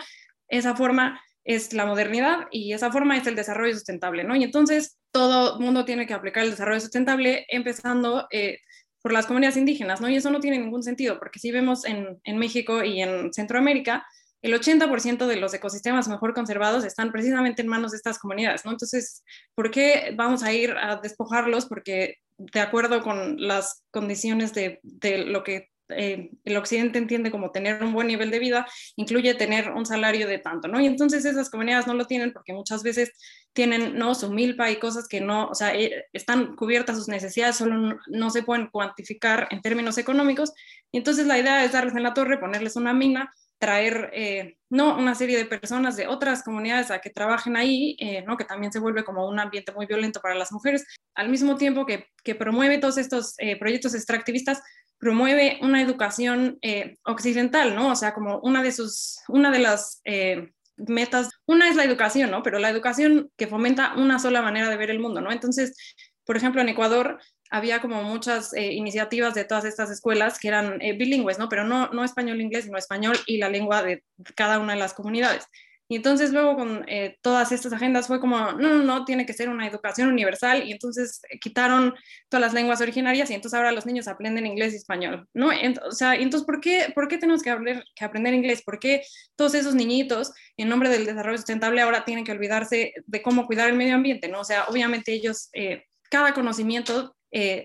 [0.49, 4.35] Esa forma es la modernidad y esa forma es el desarrollo sustentable, ¿no?
[4.35, 8.59] Y entonces todo mundo tiene que aplicar el desarrollo sustentable empezando eh,
[9.01, 10.09] por las comunidades indígenas, ¿no?
[10.09, 14.05] Y eso no tiene ningún sentido, porque si vemos en, en México y en Centroamérica,
[14.43, 18.73] el 80% de los ecosistemas mejor conservados están precisamente en manos de estas comunidades, ¿no?
[18.73, 19.25] Entonces,
[19.55, 21.67] ¿por qué vamos a ir a despojarlos?
[21.67, 24.81] Porque de acuerdo con las condiciones de,
[25.27, 29.71] lo que eh, el occidente entiende como tener un buen nivel de vida, incluye tener
[29.71, 30.81] un salario de tanto, ¿no?
[30.81, 33.13] Y entonces esas comunidades no lo tienen porque muchas veces
[33.53, 34.15] tienen, ¿no?
[34.15, 38.31] Su milpa y cosas que no, o sea, eh, están cubiertas sus necesidades, solo no,
[38.31, 40.53] se pueden cuantificar en términos económicos.
[40.91, 43.31] Y entonces la idea es darles en la torre, ponerles una mina,
[43.63, 44.99] traer, eh, ¿no?
[44.99, 47.97] Una serie de personas de otras comunidades a que trabajen ahí,
[48.27, 48.37] ¿no?
[48.37, 51.87] Que también se vuelve como un ambiente muy violento para las mujeres, al mismo tiempo
[51.87, 54.63] que, que promueve todos estos proyectos extractivistas,
[55.03, 57.91] promueve una educación eh, occidental, ¿no?
[57.91, 62.31] O sea, como una de sus, una de las eh, metas, una es la educación,
[62.31, 62.45] ¿no?
[62.45, 65.33] Pero la educación que fomenta una sola manera de ver el mundo, ¿no?
[65.33, 65.77] Entonces,
[66.25, 67.19] por ejemplo, en Ecuador
[67.51, 71.49] había como muchas eh, iniciativas de todas estas escuelas que eran bilingües, ¿no?
[71.49, 74.05] Pero no, no español-inglés, sino español y la lengua de
[74.35, 75.47] cada una de las comunidades.
[75.93, 79.35] Y entonces luego con eh, todas estas agendas fue como, no, no, no, tiene que
[79.35, 81.95] ser una educación universal y entonces eh, quitaron
[82.31, 85.51] todas las lenguas originarias y entonces ahora los niños aprenden inglés y español, ¿no?
[85.87, 88.63] o sea, entonces, ¿por qué, ¿por qué tenemos que, hablar, que aprender inglés?
[88.63, 89.03] ¿Por qué
[89.37, 93.69] todos esos niñitos, en nombre del desarrollo sustentable, ahora tienen que olvidarse de cómo cuidar
[93.69, 94.41] el medio ambiente, ¿no?
[94.41, 97.17] O sea, obviamente ellos, eh, cada conocimiento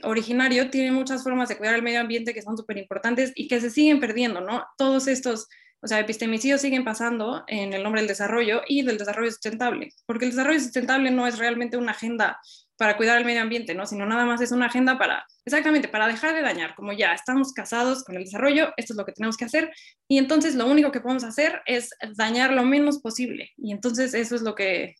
[0.04, 3.60] originario tiene muchas formas de cuidar el medio ambiente que son súper importantes y que
[3.60, 4.64] se siguen perdiendo, ¿no?
[4.78, 5.50] Todos estos
[5.82, 10.26] o sea, epistemicidios siguen pasando en el nombre del desarrollo y del desarrollo sustentable, porque
[10.26, 12.40] el desarrollo sustentable no es realmente una agenda
[12.78, 13.86] para cuidar el medio ambiente, ¿no?
[13.86, 17.54] Sino nada más es una agenda para, exactamente, para dejar de dañar, como ya estamos
[17.54, 19.72] casados con el desarrollo, esto es lo que tenemos que hacer,
[20.08, 24.36] y entonces lo único que podemos hacer es dañar lo menos posible, y entonces eso
[24.36, 24.96] es lo que, eh,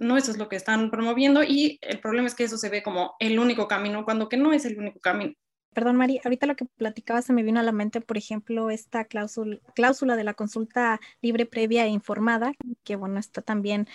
[0.00, 2.82] no eso es lo que están promoviendo, y el problema es que eso se ve
[2.82, 5.34] como el único camino, cuando que no es el único camino.
[5.74, 9.04] Perdón, Mari, ahorita lo que platicaba se me vino a la mente, por ejemplo, esta
[9.04, 12.52] cláusula, cláusula de la consulta libre, previa e informada,
[12.82, 13.86] que bueno, está también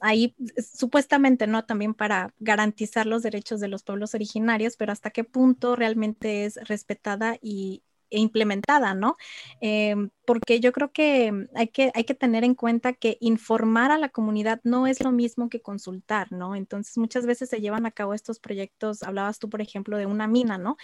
[0.00, 1.64] ahí supuestamente, ¿no?
[1.64, 6.56] También para garantizar los derechos de los pueblos originarios, pero hasta qué punto realmente es
[6.68, 7.82] respetada y,
[8.18, 9.16] implementada, ¿no?
[9.60, 13.98] Em, porque yo creo que hay, que hay que tener en cuenta que informar a
[13.98, 16.54] la comunidad no es lo mismo que consultar, ¿no?
[16.54, 20.26] Entonces muchas veces se llevan a cabo estos proyectos, hablabas tú, por ejemplo, de una
[20.26, 20.76] mina, ¿no?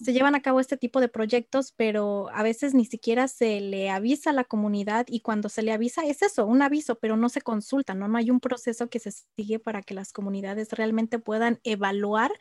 [0.00, 3.90] Se llevan a cabo este tipo de proyectos, pero a veces ni siquiera se le
[3.90, 7.28] avisa a la comunidad y cuando se le avisa es eso, un aviso, pero no
[7.28, 8.08] se consulta, ¿no?
[8.08, 12.32] No hay un proceso que se sigue para que las comunidades realmente puedan evaluar,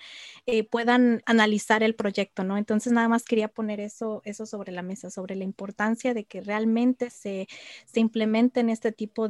[0.46, 2.58] eh, puedan analizar el proyecto, ¿no?
[2.58, 6.42] Entonces nada más quería poner eso eso sobre la mesa, sobre la importancia de que
[6.42, 7.48] realmente se,
[7.86, 9.28] se implementen este tipo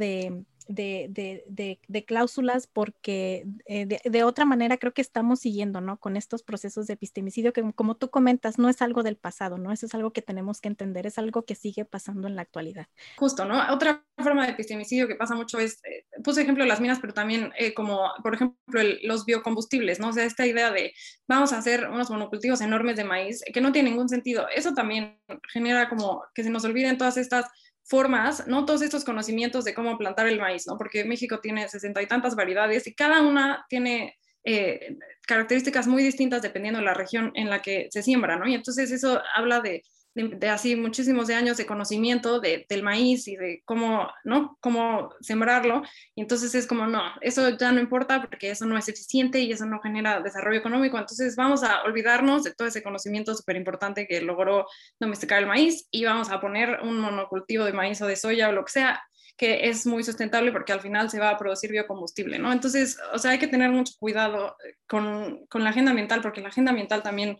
[0.68, 1.44] de,
[1.88, 5.98] de, cláusulas porque eh, de, otra manera creo que estamos siguiendo, ¿no?
[5.98, 9.72] Con estos procesos de epistemicidio que como tú comentas, no es algo del pasado, ¿no?
[9.72, 12.88] Eso es algo que tenemos que entender, es algo que sigue pasando en la actualidad.
[13.18, 13.74] Justo, ¿no?
[13.74, 17.52] Otra forma de epistemicidio que pasa mucho es, eh, puse ejemplo las minas, pero también
[17.58, 20.10] eh, como, por ejemplo, los biocombustibles, ¿no?
[20.10, 20.94] O sea, esta idea de
[21.28, 25.20] vamos a hacer unos monocultivos enormes de maíz que no tiene ningún sentido, eso también
[25.52, 27.46] genera como que se nos olviden todas estas
[27.84, 28.66] formas, ¿no?
[28.66, 30.78] Todos estos conocimientos de cómo plantar el maíz, ¿no?
[30.78, 36.42] Porque México tiene sesenta y tantas variedades y cada una tiene eh, características muy distintas
[36.42, 38.48] dependiendo de la región en la que se siembra, ¿no?
[38.48, 39.84] Y entonces eso habla de
[40.16, 44.58] de, así muchísimos de años de conocimiento de, del maíz y de cómo, ¿no?
[44.62, 45.82] Cómo sembrarlo.
[46.16, 49.52] Y entonces es como, no, eso ya no importa porque eso no es eficiente y
[49.52, 50.98] eso no genera desarrollo económico.
[50.98, 54.68] Entonces vamos a olvidarnos de todo ese conocimiento súper importante que logró
[55.00, 58.52] domesticar el maíz y vamos a poner un monocultivo de maíz o de soya o
[58.52, 59.02] lo que sea
[59.36, 62.52] que es muy sustentable porque al final se va a producir biocombustible, ¿no?
[62.52, 64.56] Entonces, o sea, hay que tener mucho cuidado
[64.88, 67.40] con, con la agenda ambiental porque la agenda ambiental también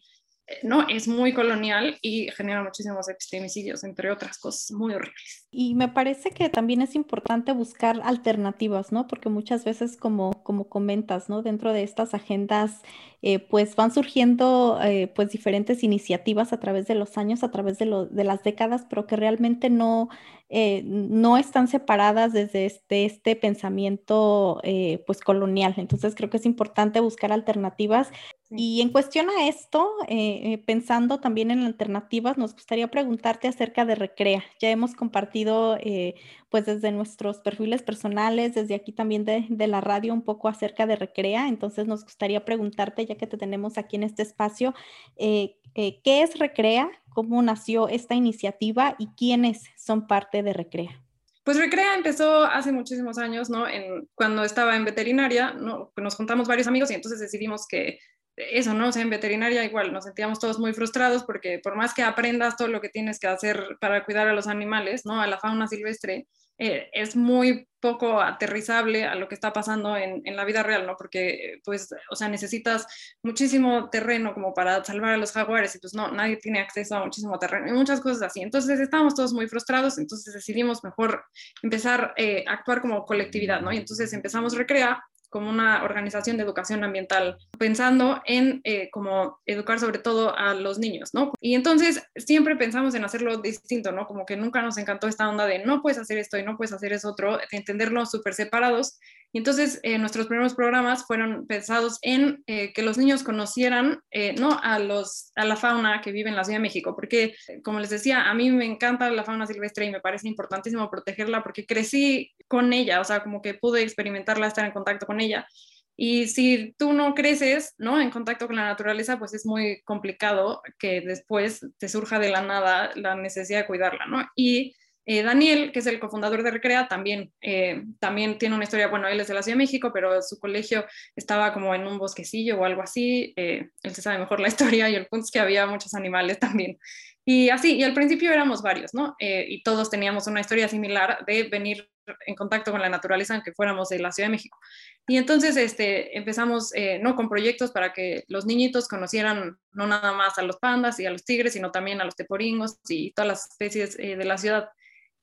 [0.62, 0.88] ¿no?
[0.90, 5.48] Es muy colonial y genera muchísimos epistemicidios, entre otras cosas muy horribles.
[5.52, 9.08] Y me parece que también es importante buscar alternativas, ¿no?
[9.08, 11.44] Porque muchas veces, como, como comentas, ¿no?
[11.44, 12.82] Dentro de estas agendas,
[13.22, 17.78] eh, pues van surgiendo eh, pues diferentes iniciativas a través de los años, a través
[17.80, 20.10] de, de las décadas, pero que realmente no,
[20.50, 24.62] eh, no están separadas desde este, este pensamiento
[25.06, 25.76] pues colonial.
[25.78, 28.10] Entonces creo que es importante buscar alternativas
[28.50, 33.86] y en cuestión a esto, eh, eh, pensando también en alternativas, nos gustaría preguntarte acerca
[33.86, 34.44] de Recrea.
[34.60, 36.16] Ya hemos compartido, eh,
[36.50, 40.86] pues desde nuestros perfiles personales, desde aquí también de, de, la radio, un poco acerca
[40.86, 41.48] de Recrea.
[41.48, 44.76] Entonces nos gustaría preguntarte, ya que te tenemos aquí en este espacio,
[45.18, 45.56] ¿qué
[46.04, 46.92] es Recrea?
[47.10, 51.04] ¿Cómo nació esta iniciativa y quiénes son parte de Recrea?
[51.44, 53.68] Pues Recrea empezó hace muchísimos años, ¿no?
[53.68, 55.92] En, cuando estaba en veterinaria, ¿no?
[55.98, 58.00] Nos juntamos varios amigos y entonces decidimos que
[58.36, 58.90] eso, ¿no?
[58.90, 62.58] O sea, en veterinaria igual nos sentíamos todos muy frustrados porque por más que aprendas
[62.58, 65.22] todo lo que tienes que hacer para cuidar a los animales, ¿no?
[65.22, 66.28] A la fauna silvestre,
[66.60, 70.86] eh, es muy poco aterrizable a lo que está pasando en, en, la vida real,
[70.86, 70.96] ¿no?
[70.96, 72.86] Porque, pues, o sea, necesitas
[73.24, 77.04] muchísimo terreno como para salvar a los jaguares y pues no, nadie tiene acceso a
[77.04, 78.42] muchísimo terreno y muchas cosas así.
[78.42, 81.26] Entonces estábamos todos muy frustrados, entonces decidimos mejor
[81.62, 83.74] empezar eh, a actuar como colectividad, ¿no?
[83.74, 84.98] Y entonces empezamos a recrear
[85.34, 90.78] como una organización de educación ambiental, pensando en eh, cómo educar sobre todo a los
[90.78, 91.34] niños, ¿no?
[91.42, 94.06] Y entonces siempre pensamos en hacerlo distinto, ¿no?
[94.06, 96.72] Como que nunca nos encantó esta onda de no puedes hacer esto y no puedes
[96.72, 99.00] hacer eso otro, de entenderlos súper separados.
[99.34, 104.36] Y entonces eh, nuestros primeros programas fueron pensados en eh, que los niños conocieran, eh,
[104.40, 104.60] ¿no?
[104.62, 107.90] A, los, a la fauna que vive en la Ciudad de México, porque como les
[107.90, 112.32] decía, a mí me encanta la fauna silvestre y me parece importantísimo protegerla porque crecí
[112.48, 115.48] con ella, o sea, como que pude experimentarla, estar en contacto con ella.
[115.96, 118.00] Y si tú no creces, ¿no?
[118.00, 122.42] En contacto con la naturaleza, pues es muy complicado que después te surja de la
[122.42, 124.24] nada la necesidad de cuidarla, ¿no?
[124.36, 128.88] Y eh, Daniel, que es el cofundador de Recrea, también, eh, también tiene una historia,
[128.88, 130.86] bueno, él es de la Ciudad de México, pero su colegio
[131.16, 134.90] estaba como en un bosquecillo o algo así, eh, él se sabe mejor la historia
[134.90, 136.78] y el punto es que había muchos animales también.
[137.26, 139.16] Y así, y al principio éramos varios, ¿no?
[139.18, 141.90] y todos teníamos una historia similar de venir
[142.26, 144.60] en contacto con la naturaleza, aunque fuéramos de la Ciudad de México.
[145.08, 147.16] Y entonces este, empezamos ¿no?
[147.16, 151.12] con proyectos para que los niñitos conocieran no nada más a los pandas y a
[151.12, 154.68] los tigres, sino también a los teporingos y todas las especies de la ciudad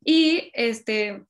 [0.05, 1.25] y este,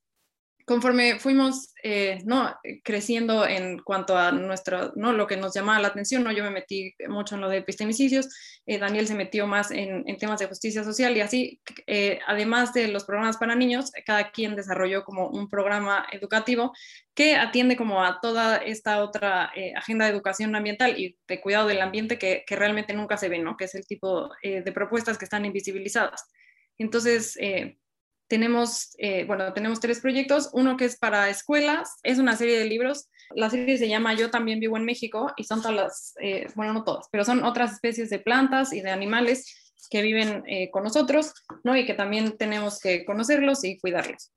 [0.71, 2.55] conforme fuimos eh, ¿no?
[2.85, 5.13] creciendo en cuanto a nuestro, ¿no?
[5.13, 6.31] lo que nos llamaba la atención, ¿no?
[6.31, 8.29] yo me metí mucho en lo de epistemicidios,
[8.67, 12.73] eh, Daniel se metió más en, en, temas de justicia social y así, eh, además
[12.73, 16.73] de los programas para niños, cada quien desarrolló como un programa educativo
[17.15, 21.83] que atiende como a toda esta otra agenda de educación ambiental y de cuidado del
[21.83, 23.57] ambiente que, que realmente nunca se ve, ¿no?
[23.57, 26.29] que es el tipo de propuestas que están invisibilizadas.
[26.79, 27.37] Entonces,
[28.31, 32.65] tenemos, eh, bueno, tenemos tres proyectos, uno que es para escuelas, es una serie de
[32.65, 36.47] libros, la serie se llama Yo también vivo en México y son todas las, eh,
[36.55, 40.71] bueno, no todas, pero son otras especies de plantas y de animales que viven eh,
[40.71, 41.77] con nosotros, ¿no?
[41.77, 44.31] Y que también tenemos que conocerlos y cuidarlos.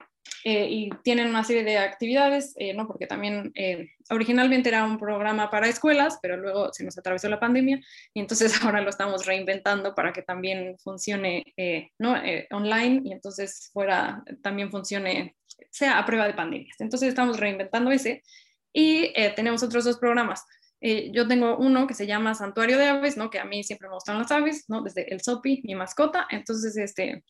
[0.45, 2.85] Eh, y tienen una serie de actividades, eh, ¿no?
[2.85, 7.39] porque también eh, originalmente era un programa para escuelas, pero luego se nos atravesó la
[7.39, 7.79] pandemia
[8.13, 11.45] y entonces ahora lo estamos reinventando para que también funcione
[11.97, 12.15] ¿no?
[12.51, 15.35] online y entonces fuera, también funcione,
[15.71, 16.75] sea a prueba de pandemias.
[16.79, 18.21] Entonces estamos reinventando ese
[18.73, 20.43] y tenemos otros dos programas.
[20.81, 23.29] yo tengo uno que se llama Santuario de Aves, ¿no?
[23.29, 24.81] que a mí siempre me gustan las aves, ¿no?
[24.81, 27.23] desde el SOPI, mi mascota, entonces este,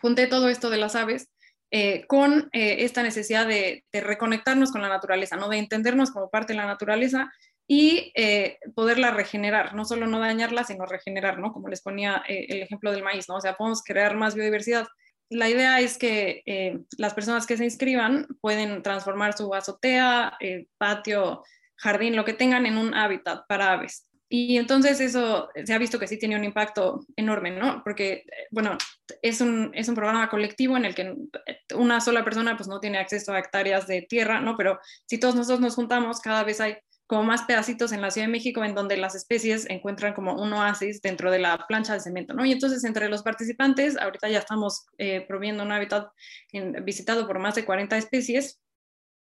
[0.00, 1.31] junté todo esto de las aves
[1.74, 5.48] eh, con eh, esta necesidad de, reconectarnos con la naturaleza, ¿no?
[5.48, 7.32] de entendernos como parte de la naturaleza
[7.66, 11.50] y eh, poderla regenerar, no solo no dañarla, sino regenerar, ¿no?
[11.50, 13.36] como les ponía el ejemplo del maíz, ¿no?
[13.36, 14.86] o sea, podemos crear más biodiversidad.
[15.30, 16.42] La idea es que
[16.98, 20.36] las personas que se inscriban pueden transformar su azotea,
[20.76, 21.42] patio,
[21.76, 24.11] jardín, lo que tengan en un hábitat para aves.
[24.34, 27.82] Y entonces eso se ha visto que sí tiene un impacto enorme, ¿no?
[27.84, 28.78] Porque, bueno,
[29.20, 31.14] es un, es un programa colectivo en el que
[31.74, 34.56] una sola persona pues no tiene acceso a hectáreas de tierra, ¿no?
[34.56, 38.26] Pero si todos nosotros nos juntamos, cada vez hay como más pedacitos en la Ciudad
[38.26, 42.00] de México en donde las especies encuentran como un oasis dentro de la plancha de
[42.00, 42.46] cemento, ¿no?
[42.46, 46.08] Y entonces entre los participantes, ahorita ya estamos eh, proviendo un hábitat
[46.82, 48.62] visitado por más de 40 especies,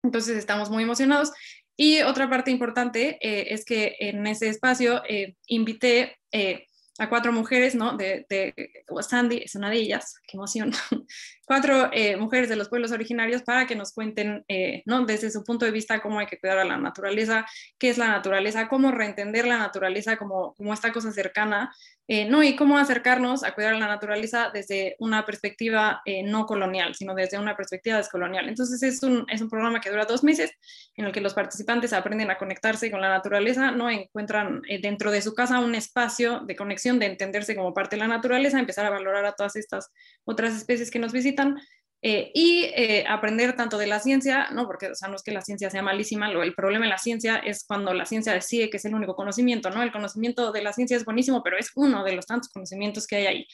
[0.02, 1.32] entonces estamos muy emocionados
[1.80, 6.66] y otra parte importante eh, es que en ese espacio eh, invité eh,
[6.98, 7.96] a cuatro mujeres, ¿no?
[7.96, 10.72] De, de, Sandy es una de ellas, qué emoción.
[11.46, 14.44] cuatro mujeres de los pueblos originarios para que nos cuenten,
[14.84, 15.06] ¿no?
[15.06, 17.46] Desde su punto de vista, cómo hay que cuidar a la naturaleza,
[17.78, 21.72] qué es la naturaleza, cómo reentender la naturaleza como, como esta cosa cercana
[22.10, 22.42] eh, ¿no?
[22.42, 27.38] Y cómo acercarnos a cuidar la naturaleza desde una perspectiva eh, no colonial, sino desde
[27.38, 28.48] una perspectiva descolonial.
[28.48, 30.50] Entonces es un, es un programa que dura dos meses
[30.96, 33.90] en el que los participantes aprenden a conectarse con la naturaleza, ¿no?
[33.90, 38.00] Encuentran eh, dentro de su casa un espacio de conexión, de entenderse como parte de
[38.00, 39.90] la naturaleza, empezar a valorar a todas estas
[40.24, 41.56] otras especies que nos visitan
[42.00, 44.66] eh, y eh, aprender tanto de la ciencia, ¿no?
[44.66, 46.98] porque o sea, no es que la ciencia sea malísima, lo, el problema en la
[46.98, 49.82] ciencia es cuando la ciencia decide que es el único conocimiento, ¿no?
[49.82, 53.16] El conocimiento de la ciencia es buenísimo, pero es uno de los tantos conocimientos que
[53.16, 53.46] hay ahí.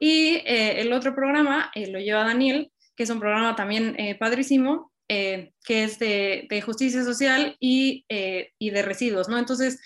[0.00, 5.52] Y eh, el otro programa lo lleva Daniel, que es un programa también padrísimo, que
[5.68, 9.38] es de, de, justicia social y, y de residuos, ¿no?
[9.38, 9.80] Entonces,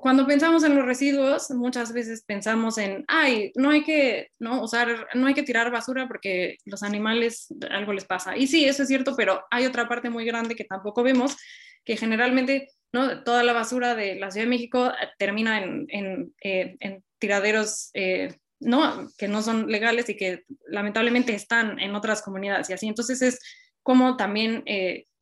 [0.00, 5.08] cuando pensamos en los residuos, muchas veces pensamos en, ay, no hay que, no, usar,
[5.14, 8.36] no hay que tirar basura porque los animales algo les pasa.
[8.36, 11.36] Y sí, eso es cierto, pero hay otra parte muy grande que tampoco vemos,
[11.84, 13.24] que generalmente ¿no?
[13.24, 17.90] Toda la basura de la Ciudad de México eh, termina en, en, eh, en tiraderos
[17.94, 19.08] eh, ¿no?
[19.16, 22.86] que no son legales y que lamentablemente están en otras comunidades y así.
[22.86, 23.40] Entonces es
[23.82, 24.62] como también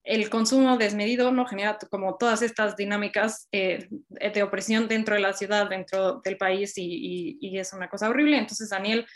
[0.04, 5.68] el consumo desmedido no genera como todas estas dinámicas de opresión dentro de la ciudad,
[5.68, 8.38] dentro del país y, es una cosa horrible.
[8.38, 9.06] Entonces Daniel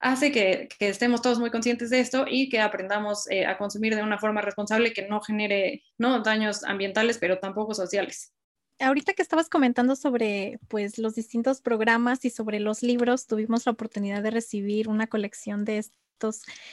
[0.00, 3.94] hace que, que, estemos todos muy conscientes de esto y que aprendamos eh, a consumir
[3.94, 6.20] de una forma responsable que no genere ¿no?
[6.22, 8.34] daños ambientales, pero tampoco sociales.
[8.80, 13.72] Ahorita que estabas comentando sobre pues, los distintos programas y sobre los libros, tuvimos la
[13.72, 15.84] oportunidad de recibir una colección de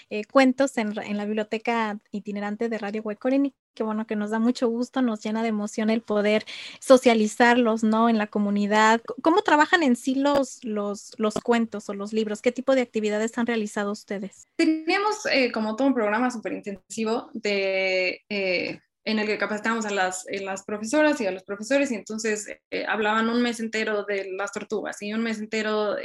[0.10, 3.54] eh, cuentos en, la biblioteca itinerante de Radio Huecorini.
[3.74, 6.44] Que bueno, que nos da mucho gusto, nos llena de emoción el poder
[6.80, 8.10] socializarlos, ¿no?
[8.10, 9.02] En la comunidad.
[9.22, 12.42] ¿Cómo trabajan en sí los, los, los cuentos o los libros?
[12.42, 14.46] ¿Qué tipo de actividades han realizado ustedes?
[14.58, 18.22] Teníamos eh, como todo un programa súper intensivo de...
[18.30, 22.48] Eh, en el que capacitamos a las, las, profesoras y a los profesores y entonces
[22.88, 25.96] hablaban un mes entero de las tortugas y un mes entero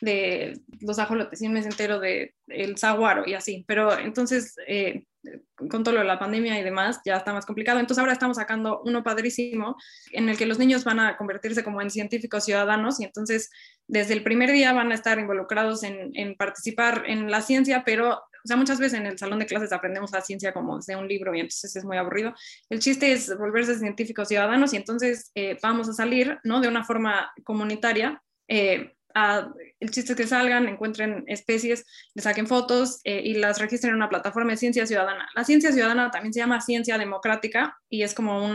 [0.00, 5.04] de los ajolotes y un mes entero de el saguaro y así, pero entonces eh,
[5.56, 8.36] con todo lo de la pandemia y demás ya está más complicado, entonces ahora estamos
[8.36, 9.76] sacando uno padrísimo
[10.10, 13.50] en el que los niños van a convertirse como en científicos ciudadanos y entonces
[13.86, 18.14] desde el primer día van a estar involucrados en, participar en la ciencia, pero
[18.44, 21.06] o sea, muchas veces en el salón de clases aprendemos la ciencia como desde un
[21.06, 22.34] libro y entonces es muy aburrido.
[22.68, 26.60] El chiste es volverse científicos ciudadanos y entonces eh, vamos a salir, ¿no?
[26.60, 28.20] De una forma comunitaria.
[28.48, 31.84] Eh, el chiste es que salgan, encuentren especies,
[32.14, 35.28] le saquen fotos eh, y las registren en una plataforma de ciencia ciudadana.
[35.34, 38.46] La ciencia ciudadana también se llama ciencia democrática y es como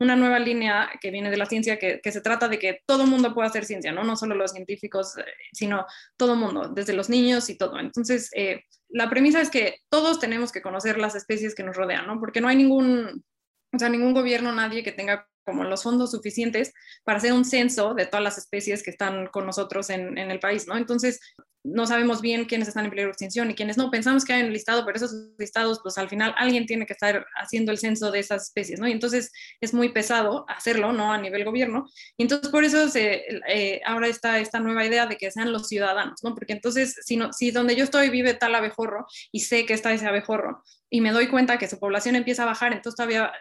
[0.00, 3.34] una nueva línea que viene de la ciencia que, se trata de que todo mundo
[3.34, 4.02] pueda hacer ciencia, ¿no?
[4.02, 7.78] No solo los científicos, eh, sino todo mundo, desde los niños y todo.
[7.78, 12.06] Entonces, eh, la premisa es que todos tenemos que conocer las especies que nos rodean,
[12.06, 12.18] ¿no?
[12.18, 13.24] Porque no hay ningún,
[13.72, 16.72] o sea, ningún gobierno, nadie que tenga como los fondos suficientes
[17.04, 20.40] para hacer un censo de todas las especies que están con nosotros en, en, el
[20.40, 20.76] país, ¿no?
[20.76, 21.20] Entonces,
[21.62, 23.90] no sabemos bien quiénes están en peligro de extinción y quiénes no.
[23.90, 27.26] Pensamos que hay un listado, pero esos listados, pues al final alguien tiene que estar
[27.36, 28.88] haciendo el censo de esas especies, ¿no?
[28.88, 29.30] Y entonces
[29.60, 31.12] es muy pesado hacerlo, ¿no?
[31.12, 31.86] A nivel gobierno.
[32.16, 35.68] Y entonces por eso se, eh, ahora está esta nueva idea de que sean los
[35.68, 36.34] ciudadanos, ¿no?
[36.34, 39.92] Porque entonces, si, no, si donde yo estoy vive tal abejorro y sé que está
[39.92, 40.62] ese abejorro,
[40.92, 43.32] y me doy cuenta que su población empieza a bajar, entonces todavía,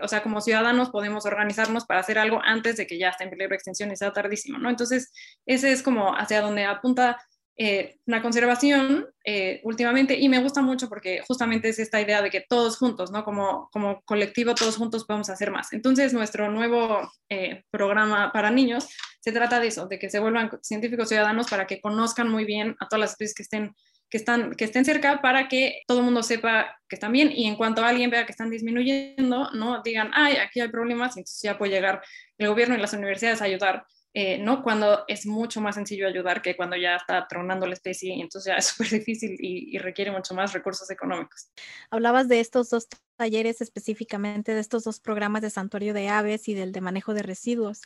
[0.00, 3.30] o sea, como ciudadanos podemos organizarnos para hacer algo antes de que ya esté en
[3.30, 4.70] peligro de extinción y sea tardísimo, ¿no?
[4.70, 5.12] Entonces,
[5.46, 7.18] ese es como hacia donde apunta
[7.56, 12.30] eh, la conservación eh, últimamente y me gusta mucho porque justamente es esta idea de
[12.30, 13.24] que todos juntos, ¿no?
[13.24, 15.72] Como, como colectivo, todos juntos podemos hacer más.
[15.72, 18.88] Entonces, nuestro nuevo eh, programa para niños
[19.20, 22.74] se trata de eso, de que se vuelvan científicos ciudadanos para que conozcan muy bien
[22.80, 23.74] a todas las especies que estén
[24.14, 27.56] que, están, estén cerca para que todo el mundo sepa que están bien y en
[27.56, 31.72] cuanto alguien vea que están disminuyendo, no digan, ay, aquí hay problemas, entonces ya puede
[31.72, 32.00] llegar
[32.38, 33.84] el gobierno y las universidades a ayudar
[34.16, 34.62] eh, ¿no?
[34.62, 38.52] Cuando es mucho más sencillo ayudar que cuando ya está tronando la especie y entonces
[38.52, 41.50] ya es súper difícil y, y, requiere mucho más recursos económicos.
[41.90, 46.54] Hablabas de estos dos talleres específicamente, de estos dos programas de santuario de aves y
[46.54, 47.82] del de manejo de residuos.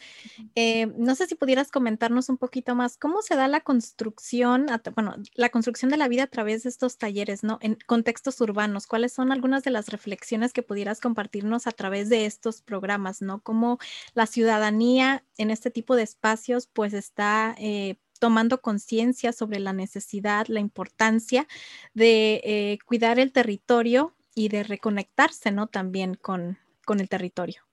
[0.54, 5.16] Eh, no sé si pudieras comentarnos un poquito más cómo se da la construcción, bueno,
[5.34, 7.58] la construcción de la vida a través de estos talleres, ¿no?
[7.60, 12.26] En contextos urbanos, ¿cuáles son algunas de las reflexiones que pudieras compartirnos a través de
[12.26, 13.42] estos programas, ¿no?
[13.42, 13.78] Cómo
[14.14, 20.46] la ciudadanía en este tipo de espacios pues está eh, tomando conciencia sobre la necesidad,
[20.48, 21.46] la importancia
[21.94, 25.66] de eh, cuidar el territorio y de reconectarse, ¿no?
[25.66, 27.64] También con, con el territorio.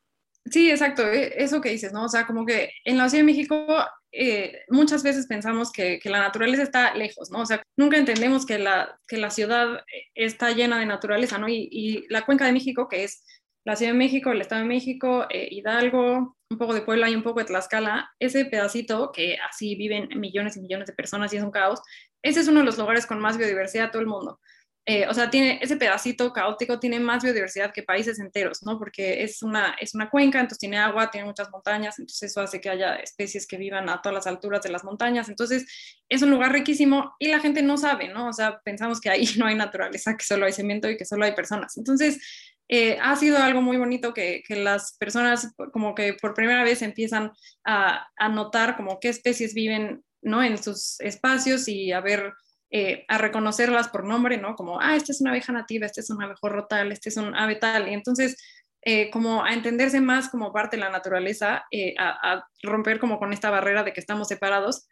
[0.49, 2.05] Sí, exacto, e, eso que dices, ¿no?
[2.05, 3.67] O sea, como que en la Ciudad de México
[4.11, 7.41] eh, muchas veces pensamos que, que, la naturaleza está lejos, ¿no?
[7.41, 9.83] O sea, nunca entendemos que la, que la ciudad
[10.15, 11.47] está llena de naturaleza, ¿no?
[11.47, 13.23] Y, y la cuenca de México, que es
[13.63, 17.15] la Ciudad de México, el Estado de México, eh, Hidalgo, un poco de Puebla y
[17.15, 21.37] un poco de Tlaxcala, ese pedacito que así viven millones y millones de personas y
[21.37, 21.81] es un caos,
[22.23, 24.39] ese es uno de los lugares con más biodiversidad de todo el mundo.
[24.87, 28.77] Eh, o sea, tiene ese pedacito caótico tiene más biodiversidad que países enteros, ¿no?
[28.77, 32.61] Porque es una, es una cuenca, entonces tiene agua, tiene muchas montañas, entonces eso hace
[32.61, 35.65] que haya especies que vivan a todas las alturas de las montañas, entonces
[36.07, 38.29] es un lugar riquísimo y la gente no sabe, ¿no?
[38.29, 41.25] O sea, pensamos que ahí no hay naturaleza, que solo hay cemento y que solo
[41.25, 41.77] hay personas.
[41.77, 42.19] Entonces,
[42.67, 46.81] eh, ha sido algo muy bonito que, que, las personas como que por primera vez
[46.81, 47.31] empiezan
[47.63, 50.43] a, a, notar como qué especies viven ¿no?
[50.43, 52.33] en sus espacios y a ver,
[52.71, 54.55] eh, a reconocerlas por nombre, ¿no?
[54.55, 57.35] Como, ah, esta es una abeja nativa, este es un abejorro tal, este es un
[57.35, 57.89] ave tal.
[57.89, 58.37] Y entonces,
[58.81, 61.65] eh, como a entenderse más como parte de la naturaleza,
[61.97, 64.87] a, a, romper como con esta barrera de que estamos separados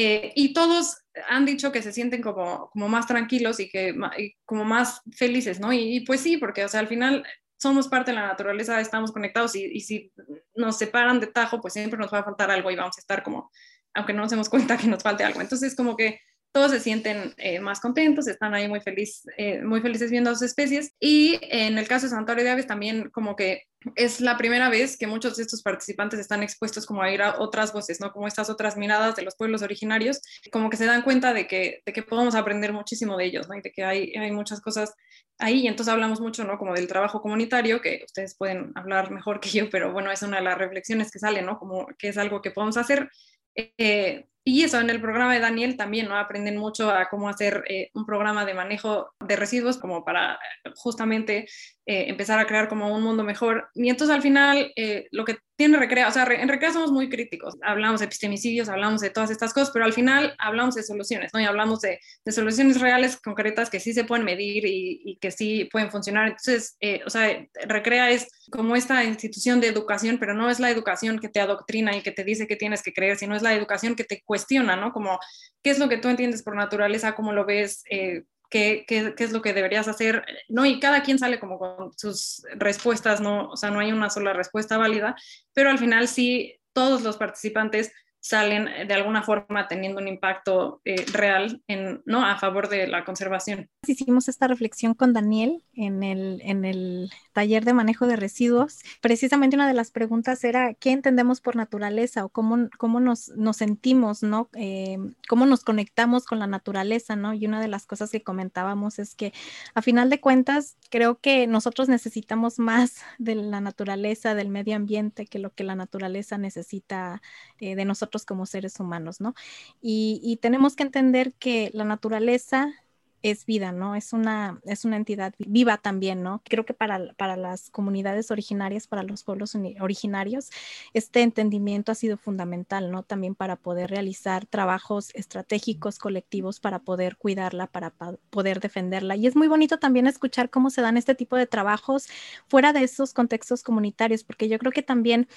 [0.00, 0.98] eh, y todos
[1.28, 3.96] han dicho que se sienten como, como más tranquilos y que
[4.44, 5.72] como más felices, ¿no?
[5.72, 7.26] Y, pues sí, porque o sea, al final
[7.58, 10.12] somos parte de la naturaleza, estamos conectados y, y si
[10.54, 13.24] nos separan de tajo, pues siempre nos va a faltar algo y vamos a estar
[13.24, 13.50] como,
[13.92, 15.40] aunque no nos demos cuenta que nos falte algo.
[15.40, 16.20] Entonces, como que
[16.52, 20.34] todos se sienten eh, más contentos, están ahí muy, feliz, eh, muy felices viendo a
[20.34, 20.92] sus especies.
[20.98, 24.96] Y en el caso de Santuario de Aves también como que es la primera vez
[24.96, 28.12] que muchos de estos participantes están expuestos como a ir a otras voces, ¿no?
[28.12, 30.20] Como estas otras miradas de los pueblos originarios,
[30.50, 33.54] como que se dan cuenta de que, de que podemos aprender muchísimo de ellos, ¿no?
[33.54, 34.94] Y de que hay, hay muchas cosas
[35.38, 35.60] ahí.
[35.60, 36.58] Y entonces hablamos mucho, ¿no?
[36.58, 40.38] Como del trabajo comunitario, que ustedes pueden hablar mejor que yo, pero bueno, es una
[40.38, 41.58] de las reflexiones que sale, ¿no?
[41.58, 43.08] Como que es algo que podemos hacer.
[43.54, 46.16] Eh, y eso, en el programa de Daniel también, ¿no?
[46.16, 50.70] Aprenden mucho a cómo hacer eh, un programa de manejo de residuos como para eh,
[50.74, 51.46] justamente
[51.90, 53.70] eh, empezar a crear como un mundo mejor.
[53.74, 54.72] Y entonces al final
[55.10, 59.00] lo que tiene Recrea, o sea, en Recrea somos muy críticos, hablamos de epistemicidios, hablamos
[59.00, 61.40] de todas estas cosas, pero al final hablamos de soluciones, ¿no?
[61.40, 61.98] Y hablamos de,
[62.30, 66.28] soluciones reales, concretas, que sí se pueden medir y, que sí pueden funcionar.
[66.28, 66.76] Entonces,
[67.06, 71.28] o sea, Recrea es como esta institución de educación, pero no es la educación que
[71.28, 74.04] te adoctrina y que te dice que tienes que creer, sino es la educación que
[74.04, 74.92] te cuestiona, ¿no?
[74.92, 75.18] Como,
[75.62, 77.14] ¿qué es lo que tú entiendes por naturaleza?
[77.14, 77.82] ¿Cómo lo ves?
[77.90, 80.24] Eh, ¿qué, qué, qué, es lo que deberías hacer?
[80.48, 80.64] ¿No?
[80.66, 83.50] Y cada quien sale como con sus respuestas, ¿no?
[83.50, 85.16] O sea, no hay una sola respuesta válida,
[85.52, 90.80] pero al final sí, todos los participantes salen eh, de alguna forma teniendo un impacto
[90.84, 92.24] eh, real en, ¿no?
[92.24, 93.68] a favor de la conservación.
[93.86, 98.80] Hicimos esta reflexión con Daniel en el, en el taller de manejo de residuos.
[99.00, 103.56] Precisamente una de las preguntas era qué entendemos por naturaleza o cómo, cómo nos, nos
[103.56, 104.48] sentimos, ¿no?
[104.54, 104.98] Eh,
[105.28, 107.34] cómo nos conectamos con la naturaleza, ¿no?
[107.34, 109.32] Y una de las cosas que comentábamos es que
[109.74, 115.26] a final de cuentas creo que nosotros necesitamos más de la naturaleza, del medio ambiente,
[115.26, 117.22] que lo que la naturaleza necesita
[117.60, 119.34] de nosotros como seres humanos, ¿no?
[119.80, 122.74] Y, y tenemos que entender que la naturaleza
[123.22, 123.94] es vida, ¿no?
[123.96, 126.42] Es una, es una entidad viva también, ¿no?
[126.44, 130.50] Creo que para, para las comunidades originarias, para los pueblos originarios,
[130.94, 133.02] este entendimiento ha sido fundamental, ¿no?
[133.02, 137.90] También para poder realizar trabajos estratégicos, colectivos, para poder cuidarla, para
[138.30, 139.16] poder defenderla.
[139.16, 142.08] Y es muy bonito también escuchar cómo se dan este tipo de trabajos
[142.46, 145.28] fuera de esos contextos comunitarios, porque yo creo que también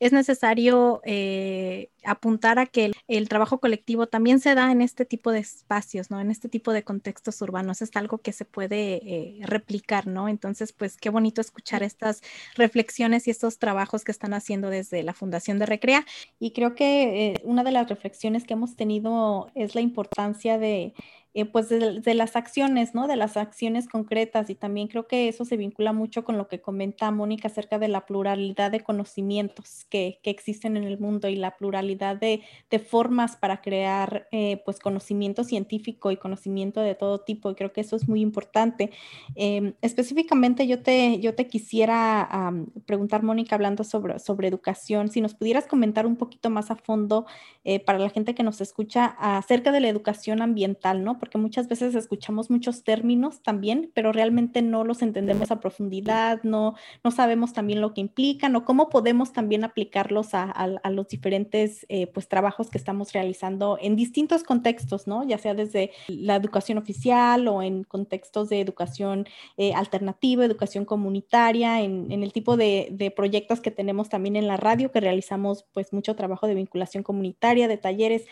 [0.00, 5.30] es necesario eh, apuntar a que el, trabajo colectivo también se da en este tipo
[5.30, 6.20] de espacios, ¿no?
[6.20, 7.82] En este tipo de contextos urbanos.
[7.82, 10.28] Es algo que se puede eh, replicar, ¿no?
[10.28, 12.22] Entonces, pues qué bonito escuchar estas
[12.56, 16.06] reflexiones y estos trabajos que están haciendo desde la Fundación de Recrea.
[16.38, 20.94] Y creo que eh, una de las reflexiones que hemos tenido es la importancia de
[21.34, 23.06] eh, pues de, las acciones, ¿no?
[23.06, 26.60] De las acciones concretas y también creo que eso se vincula mucho con lo que
[26.60, 31.36] comenta Mónica acerca de la pluralidad de conocimientos que, que existen en el mundo y
[31.36, 37.20] la pluralidad de, de formas para crear eh, pues conocimiento científico y conocimiento de todo
[37.20, 38.90] tipo y creo que eso es muy importante.
[39.34, 42.52] Em, específicamente yo te, yo te quisiera
[42.86, 47.26] preguntar, Mónica, hablando sobre, sobre educación, si nos pudieras comentar un poquito más a fondo
[47.64, 51.18] eh, para la gente que nos escucha acerca de la educación ambiental, ¿no?
[51.20, 56.74] Porque muchas veces escuchamos muchos términos también, pero realmente no los entendemos a profundidad, no,
[57.04, 60.50] no sabemos también lo que implican o cómo podemos también aplicarlos a,
[60.90, 65.22] los diferentes eh, pues, trabajos que estamos realizando en distintos contextos, ¿no?
[65.22, 71.82] Ya sea desde la educación oficial o en contextos de educación eh, alternativa, educación comunitaria,
[71.82, 75.66] en, en el tipo de, de, proyectos que tenemos también en la radio, que realizamos
[75.72, 78.24] pues mucho trabajo de vinculación comunitaria, de talleres.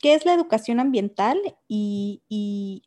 [0.00, 1.38] ¿Qué es la educación ambiental?
[1.68, 2.22] Y,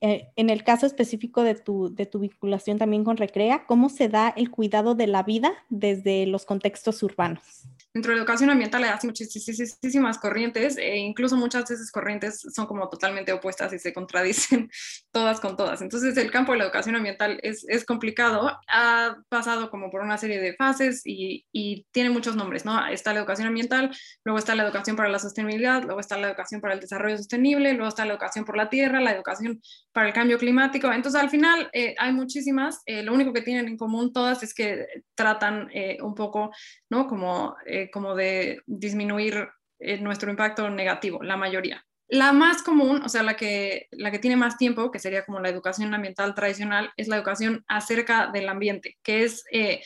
[0.02, 4.10] eh, en el caso específico de tu, de tu vinculación también con Recrea, ¿cómo se
[4.10, 7.68] da el cuidado de la vida desde los contextos urbanos?
[7.94, 12.66] Dentro de la educación ambiental hay muchísimas corrientes e incluso muchas de esas corrientes son
[12.66, 14.70] como totalmente opuestas y se contradicen
[15.12, 15.82] todas con todas.
[15.82, 20.18] Entonces el campo de la educación ambiental es, es complicado, ha pasado como por una
[20.18, 22.88] serie de fases y, y, tiene muchos nombres, ¿no?
[22.88, 26.62] Está la educación ambiental, luego está la educación para la sostenibilidad, luego está la educación
[26.62, 30.14] para el desarrollo sostenible, luego está la educación por la tierra, la educación para el
[30.14, 30.92] cambio climático.
[30.92, 34.54] Entonces al final eh, hay muchísimas, eh, lo único que tienen en común todas es
[34.54, 36.52] que tratan eh, un poco,
[36.90, 37.08] ¿no?
[37.08, 37.56] Como
[37.92, 41.86] como de disminuir eh, nuestro impacto negativo, la mayoría.
[42.08, 45.40] La más común, o sea, la que, la que tiene más tiempo, que sería como
[45.40, 49.82] la educación ambiental tradicional, es la educación acerca del ambiente, que es eh,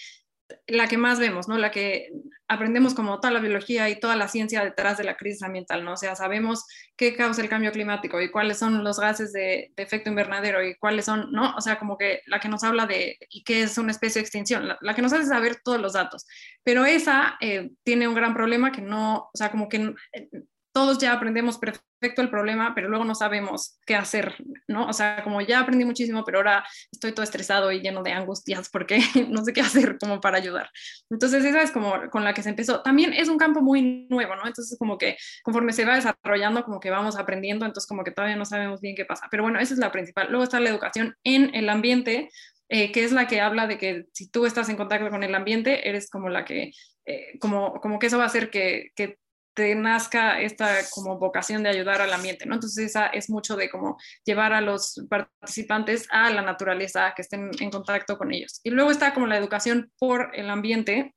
[0.67, 1.57] la que más vemos, ¿no?
[1.57, 2.11] La que
[2.47, 5.93] aprendemos como toda la biología y toda la ciencia detrás de la crisis ambiental, ¿no?
[5.93, 10.09] O sea, sabemos qué causa el cambio climático y cuáles son los gases de, efecto
[10.09, 11.55] invernadero y cuáles son, ¿no?
[11.55, 14.23] O sea, como que la que nos habla de y qué es una especie de
[14.23, 16.25] extinción, la, que nos hace saber todos los datos.
[16.63, 19.93] Pero esa eh, tiene un gran problema que no, o sea, como que
[20.77, 24.35] todos ya aprendemos perfecto el problema, pero luego no sabemos qué hacer,
[24.67, 24.85] ¿no?
[24.85, 28.69] O sea, como ya aprendí muchísimo, pero ahora estoy todo estresado y lleno de angustias
[28.69, 30.69] porque no sé qué hacer como para ayudar.
[31.09, 32.83] Entonces, esa es como con la que se empezó.
[32.83, 34.45] También es un campo muy nuevo, ¿no?
[34.45, 38.35] Entonces, como que conforme se va desarrollando, como que vamos aprendiendo, entonces como que todavía
[38.35, 39.29] no sabemos bien qué pasa.
[39.31, 40.27] Pero bueno, esa es la principal.
[40.29, 42.29] Luego está la educación en el ambiente,
[42.69, 45.33] eh, que es la que habla de que si tú estás en contacto con el
[45.33, 46.69] ambiente, eres como la que,
[47.07, 49.17] eh, como, como que eso va a hacer que, que
[49.57, 52.53] te nazca esta como vocación de ayudar al ambiente, ¿no?
[52.53, 57.49] Entonces esa es mucho de como llevar a los participantes a la naturaleza, que estén
[57.59, 58.61] en contacto con ellos.
[58.63, 61.15] Y luego está como la educación por el ambiente,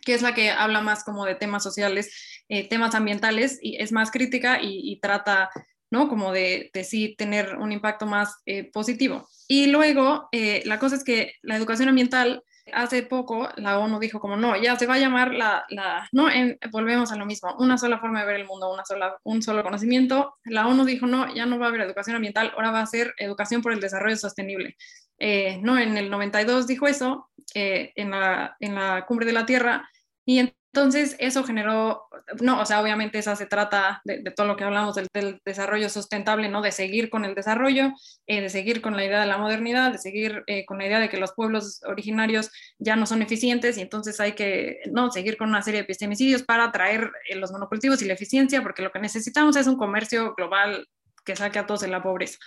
[0.00, 3.90] que es la que habla más como de temas sociales, eh, temas ambientales, y es
[3.90, 5.50] más crítica y, trata,
[5.90, 6.08] ¿no?
[6.08, 9.28] Como de, sí tener un impacto más eh, positivo.
[9.48, 14.20] Y luego, eh, la cosa es que la educación ambiental hace poco la ONU dijo
[14.20, 16.28] como no, ya se va a llamar la, la no,
[16.70, 19.62] volvemos a lo mismo, una sola forma de ver el mundo, una sola, un solo
[19.62, 20.34] conocimiento.
[20.44, 23.14] La ONU dijo no, ya no va a haber educación ambiental, ahora va a ser
[23.18, 24.76] educación por el desarrollo sostenible.
[25.18, 29.46] Eh, no, en el 92 dijo eso, eh, en, la, en la cumbre de la
[29.46, 29.88] Tierra,
[30.24, 32.08] y entonces, eso generó,
[32.40, 36.48] no, o sea, obviamente esa se trata de, todo lo que hablamos del, desarrollo sustentable,
[36.48, 36.62] ¿no?
[36.62, 37.92] De seguir con el desarrollo,
[38.26, 40.98] eh, de seguir con la idea de la modernidad, de seguir eh, con la idea
[40.98, 45.36] de que los pueblos originarios ya no son eficientes y entonces hay que, no, seguir
[45.36, 48.90] con una serie de epistemicidios para atraer eh, los monocultivos y la eficiencia, porque lo
[48.92, 50.88] que necesitamos es un comercio global
[51.22, 52.38] que saque a todos de la pobreza.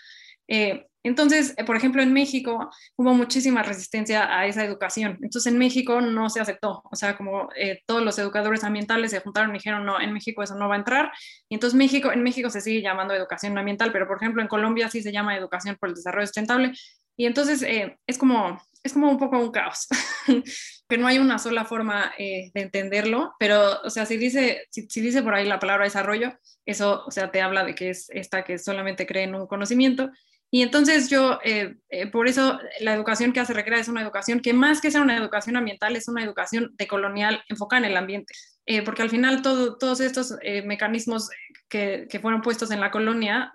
[0.48, 5.20] Eh, entonces, eh, por ejemplo, en México hubo muchísima resistencia a esa educación.
[5.22, 6.82] Entonces, en México no se aceptó.
[6.91, 10.41] O sea, como eh, todos los educadores ambientales se juntaron y dijeron, no, en México
[10.41, 11.12] eso no va a entrar.
[11.48, 14.89] Y entonces, México, en México se sigue llamando educación ambiental, pero por ejemplo, en Colombia
[14.89, 16.74] sí se llama educación por el desarrollo sustentable.
[17.16, 17.64] Y entonces,
[18.08, 19.88] es, como, es como un poco un caos.
[20.89, 25.24] que no hay una sola forma de entenderlo, pero, o sea, si dice, si, dice
[25.24, 26.34] por ahí la palabra desarrollo,
[26.66, 30.10] eso, o sea, te habla de que es esta que solamente cree en un conocimiento,
[30.56, 34.39] y entonces yo, eh, eh, por eso la educación que hace Recrea es una educación
[34.39, 38.34] que más que ser una educación ambiental, es una educación decolonial enfocada en el ambiente.
[38.66, 40.34] Eh, porque al final todo, todos estos
[40.64, 41.30] mecanismos
[41.68, 43.51] que, que, fueron puestos en la colonia,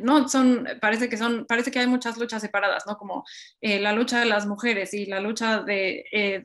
[0.00, 2.96] no son, parece que son, parece que hay muchas luchas separadas, ¿no?
[2.96, 3.24] Como
[3.60, 6.44] la lucha de las mujeres y la lucha de,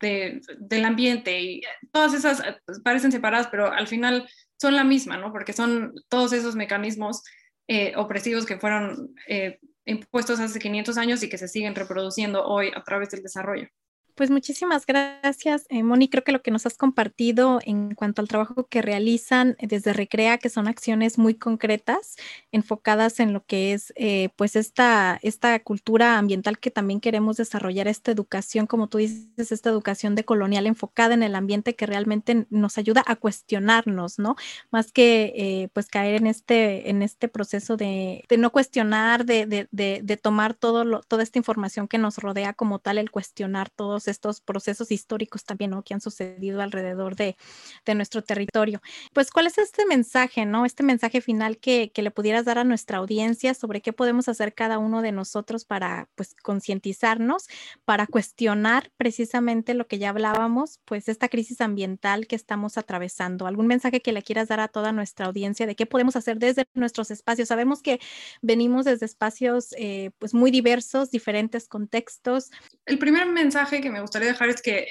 [0.00, 2.40] de, del ambiente y todas esas
[2.84, 5.32] parecen separadas, pero al final son la misma, ¿no?
[5.32, 7.24] Porque son todos esos mecanismos
[7.68, 12.70] eh, opresivos que fueron eh, impuestos hace 500 años y que se siguen reproduciendo hoy
[12.74, 13.68] a través del desarrollo.
[14.16, 16.08] Pues muchísimas gracias, eh, Moni.
[16.08, 20.38] Creo que lo que nos has compartido en cuanto al trabajo que realizan desde Recrea,
[20.38, 22.14] que son acciones muy concretas,
[22.52, 27.88] enfocadas en lo que es eh, pues esta, esta cultura ambiental que también queremos desarrollar,
[27.88, 32.78] esta educación, como tú dices, esta educación decolonial enfocada en el ambiente que realmente nos
[32.78, 34.36] ayuda a cuestionarnos, ¿no?
[34.70, 39.46] Más que eh, pues caer en este, en este proceso de, de no cuestionar, de,
[39.46, 43.70] de, de tomar todo lo, toda esta información que nos rodea como tal, el cuestionar
[43.70, 45.82] todos estos procesos históricos también, ¿no?
[45.82, 47.36] Que han sucedido alrededor de,
[47.84, 48.80] de nuestro territorio.
[49.12, 50.64] Pues, ¿cuál es este mensaje, ¿no?
[50.64, 54.54] Este mensaje final que, que, le pudieras dar a nuestra audiencia sobre qué podemos hacer
[54.54, 57.48] cada uno de nosotros para, pues, concientizarnos,
[57.84, 63.46] para cuestionar precisamente lo que ya hablábamos, pues, esta crisis ambiental que estamos atravesando.
[63.46, 66.66] ¿Algún mensaje que le quieras dar a toda nuestra audiencia de qué podemos hacer desde
[66.74, 67.48] nuestros espacios?
[67.48, 68.00] Sabemos que
[68.42, 72.50] venimos desde espacios, eh, pues, muy diversos, diferentes contextos.
[72.86, 74.88] El primer mensaje que me gustaría dejar es que,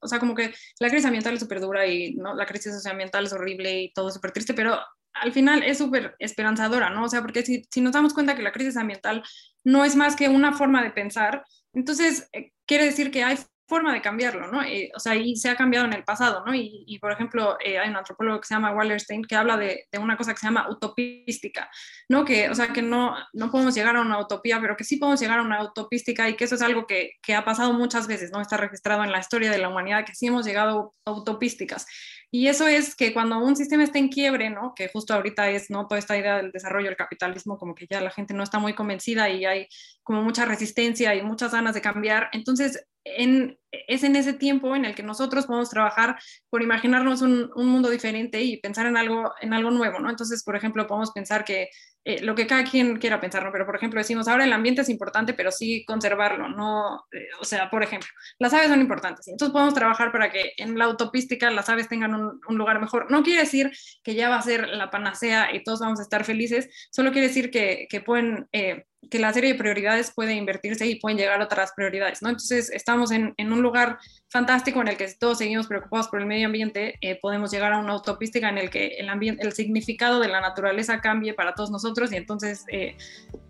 [0.00, 2.34] o sea, como que la crisis ambiental es súper dura y ¿no?
[2.34, 4.78] la crisis socioambiental es horrible y todo súper triste, pero
[5.14, 7.04] al final es súper esperanzadora, ¿no?
[7.04, 9.22] O sea, porque si, si, nos damos cuenta que la crisis ambiental
[9.64, 13.36] no es más que una forma de pensar, entonces eh, quiere decir que hay
[13.72, 14.62] forma de cambiarlo, ¿no?
[14.62, 16.54] Eh, o sea, y se ha cambiado en el pasado, ¿no?
[16.54, 19.86] Y, y por ejemplo, eh, hay un antropólogo que se llama Wallerstein que habla de,
[19.90, 21.70] de, una cosa que se llama utopística,
[22.06, 22.22] ¿no?
[22.22, 25.20] Que, o sea, que no, no podemos llegar a una utopía, pero que sí podemos
[25.20, 28.30] llegar a una utopística y que eso es algo que, que ha pasado muchas veces,
[28.30, 28.42] ¿no?
[28.42, 31.86] Está registrado en la historia de la humanidad, que sí hemos llegado a utopísticas.
[32.34, 34.74] Y eso es que cuando un sistema está en quiebre, ¿no?
[34.74, 35.86] Que justo ahorita es, ¿no?
[35.86, 38.72] Toda esta idea del desarrollo del capitalismo, como que ya la gente no está muy
[38.72, 39.68] convencida y hay
[40.02, 42.30] como mucha resistencia y muchas ganas de cambiar.
[42.32, 46.18] Entonces, en, es en ese tiempo en el que nosotros podemos trabajar
[46.50, 50.10] por imaginarnos un, un, mundo diferente y pensar en algo, en algo nuevo, ¿no?
[50.10, 51.68] Entonces, por ejemplo, podemos pensar que
[52.04, 53.52] eh, lo que cada quien quiera pensar, ¿no?
[53.52, 57.04] Pero, por ejemplo, decimos, ahora el ambiente es importante, pero sí conservarlo, ¿no?
[57.12, 58.08] Eh, o sea, por ejemplo,
[58.38, 62.14] las aves son importantes, entonces podemos trabajar para que en la autopística las aves tengan
[62.14, 63.10] un, lugar mejor.
[63.10, 63.70] No quiere decir
[64.02, 67.28] que ya va a ser la panacea y todos vamos a estar felices, solo quiere
[67.28, 68.48] decir que, que pueden...
[68.52, 72.28] Eh, que la serie de prioridades puede invertirse y pueden llegar a otras prioridades, ¿no?
[72.28, 73.98] Entonces, estamos en, en un lugar
[74.28, 77.78] fantástico en el que todos seguimos preocupados por el medio ambiente, eh, podemos llegar a
[77.78, 81.70] una utopística en el que el, ambiente, el significado de la naturaleza cambie para todos
[81.70, 82.96] nosotros y entonces eh,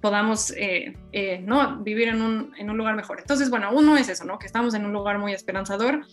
[0.01, 0.95] podamos eh,
[1.45, 1.79] ¿no?
[1.83, 3.21] vivir en un, en un lugar mejor.
[3.21, 4.39] Entonces, bueno, uno es eso, ¿no?
[4.39, 6.05] Que estamos en un lugar muy esperanzador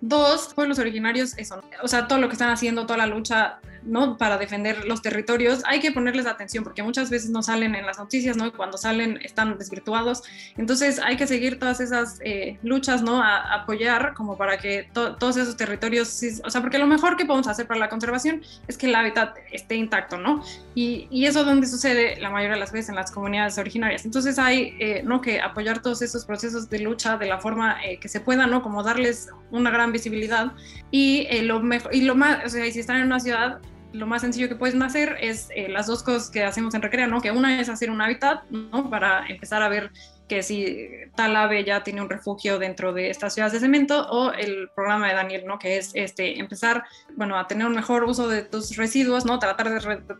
[0.00, 3.58] Dos, pueblos originarios, eso, o sea, todo lo que están haciendo, toda la lucha,
[3.88, 4.16] ¿no?
[4.16, 7.98] Para defender los territorios, hay que ponerles atención porque muchas veces no salen en las
[7.98, 8.52] noticias, ¿no?
[8.52, 10.22] Cuando salen están desvirtuados.
[10.56, 13.22] Entonces hay que seguir todas esas eh, luchas, ¿no?
[13.22, 17.48] A, apoyar como para que todos esos territorios, o sea, porque lo mejor que podemos
[17.48, 20.42] hacer para la conservación es que el hábitat esté intacto, ¿no?
[20.74, 24.04] Y, y eso es donde sucede la mayoría de las veces en las comunidades originarias.
[24.04, 25.20] Entonces hay, eh, ¿no?
[25.20, 28.62] Que apoyar todos esos procesos de lucha de la forma eh, que se pueda, ¿no?
[28.62, 30.52] Como darles una gran visibilidad
[30.90, 33.60] y eh, lo mejor y lo más o sea si están en una ciudad
[33.92, 37.06] lo más sencillo que pueden hacer es eh, las dos cosas que hacemos en Recrea,
[37.06, 37.20] ¿no?
[37.20, 38.90] Que una es hacer un hábitat, ¿no?
[38.90, 39.90] Para empezar a ver
[40.28, 44.32] que si tal ave ya tiene un refugio dentro de estas ciudades de cemento o
[44.32, 45.58] el programa de Daniel, ¿no?
[45.58, 46.84] Que es este, empezar,
[47.16, 49.38] bueno, a tener un mejor uso de tus residuos, ¿no?
[49.38, 49.70] Tratar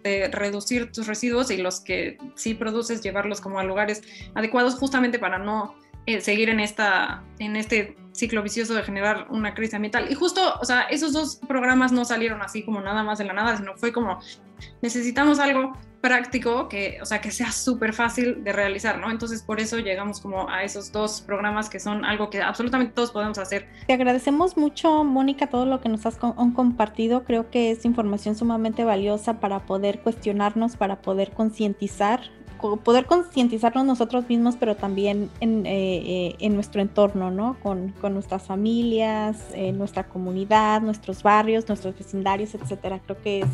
[0.03, 4.03] de, reducir tus residuos y los que sí produces llevarlos como a lugares
[4.35, 5.75] adecuados justamente para no
[6.07, 10.11] eh, seguir en, esta, en este ciclo vicioso de generar una crisis ambiental.
[10.11, 13.33] Y justo, o sea, esos dos programas no salieron así como nada más de la
[13.33, 14.19] nada, sino fue como
[14.83, 19.11] necesitamos algo práctico que, o sea, que sea súper fácil de realizar, ¿no?
[19.11, 23.11] Entonces, por eso llegamos como a esos dos programas que son algo que absolutamente todos
[23.11, 23.69] podemos hacer.
[23.87, 27.25] Te agradecemos mucho, Mónica, todo lo que nos has compartido.
[27.25, 32.21] Creo que es información sumamente valiosa para poder cuestionarnos, para poder concientizar
[32.59, 37.57] poder concientizarnos nosotros mismos, pero también en, eh, eh, nuestro entorno, ¿no?
[37.63, 43.01] Con, nuestras familias, en nuestra comunidad, nuestros barrios, nuestros vecindarios, etcétera.
[43.05, 43.49] Creo que es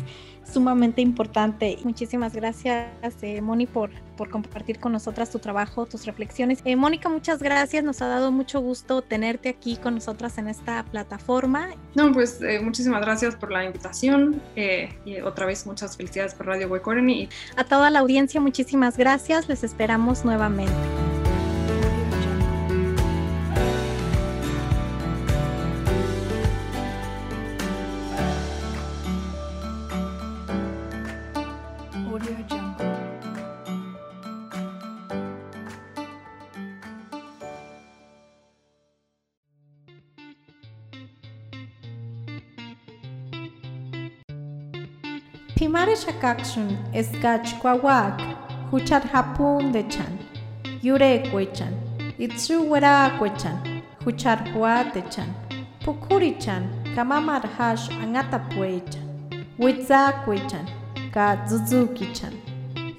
[0.45, 1.77] sumamente importante.
[1.83, 2.87] Muchísimas gracias,
[3.21, 6.59] eh, Moni, por, por compartir con nosotras tu trabajo, tus reflexiones.
[6.65, 7.83] Eh, Mónica, muchas gracias.
[7.83, 11.69] Nos ha dado mucho gusto tenerte aquí con nosotras en esta plataforma.
[11.95, 16.67] No, pues eh, muchísimas gracias por la invitación y otra vez muchas felicidades por Radio
[16.67, 17.29] Huecoreni.
[17.55, 19.49] A toda la audiencia, muchísimas gracias.
[19.49, 20.73] Les esperamos nuevamente.
[45.95, 48.19] Shakakshun eskach kwawak,
[48.71, 50.19] huchat hapun de chan,
[50.81, 51.73] yure kwechan,
[52.19, 54.43] itsu wera kwechan, huchar
[54.93, 55.33] de chan,
[55.79, 59.07] pukuri chan, kamamar hash angata puechan,
[59.57, 60.67] witza kwechan,
[61.13, 62.33] ka zuzuki chan.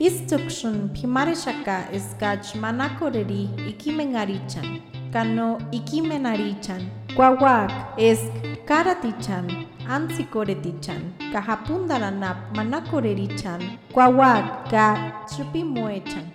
[0.00, 4.80] Istukshun pimare shaka eskach manakoreri ikimenarichan,
[5.12, 6.82] kano ikimenarichan,
[7.14, 8.32] kwawak esk
[8.66, 16.26] karatichan, ansikoreti-chan, kahapundaranap manakoreri-chan, kwawak ka chupimuechan.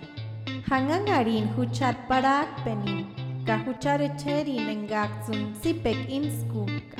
[0.68, 3.06] Hangangarin huchat parak penin,
[3.44, 6.96] kahucharecherin engakzun sipek inskuka.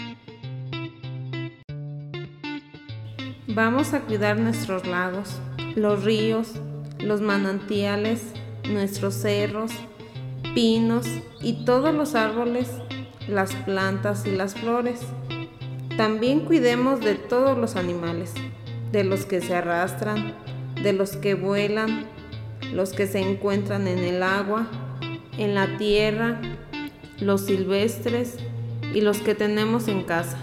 [3.49, 5.41] Vamos a cuidar nuestros lagos,
[5.75, 6.55] los ríos,
[6.99, 8.33] los manantiales,
[8.69, 9.73] nuestros cerros,
[10.55, 11.07] pinos
[11.41, 12.71] y todos los árboles,
[13.29, 15.01] las plantas y las flores.
[16.03, 18.35] También cuidemos de todos los animales,
[18.91, 20.35] de los que se arrastran,
[20.83, 22.07] de los que vuelan,
[22.73, 24.67] los que se encuentran en el agua,
[25.39, 26.41] en la tierra,
[27.21, 28.39] los silvestres
[28.93, 30.39] y los que tenemos en casa.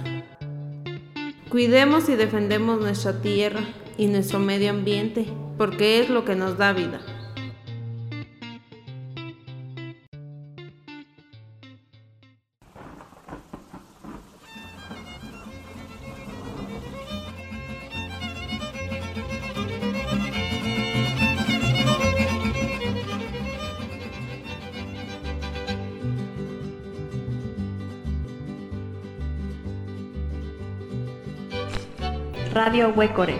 [1.49, 3.59] Cuidemos y defendemos nuestra tierra
[3.97, 5.25] y nuestro medio ambiente,
[5.57, 7.01] porque es lo que nos da vida.
[32.69, 33.33] Radio Huecore.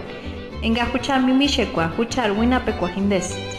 [0.62, 3.49] Engajucha mimishekwa, huchar wina pecuajindes.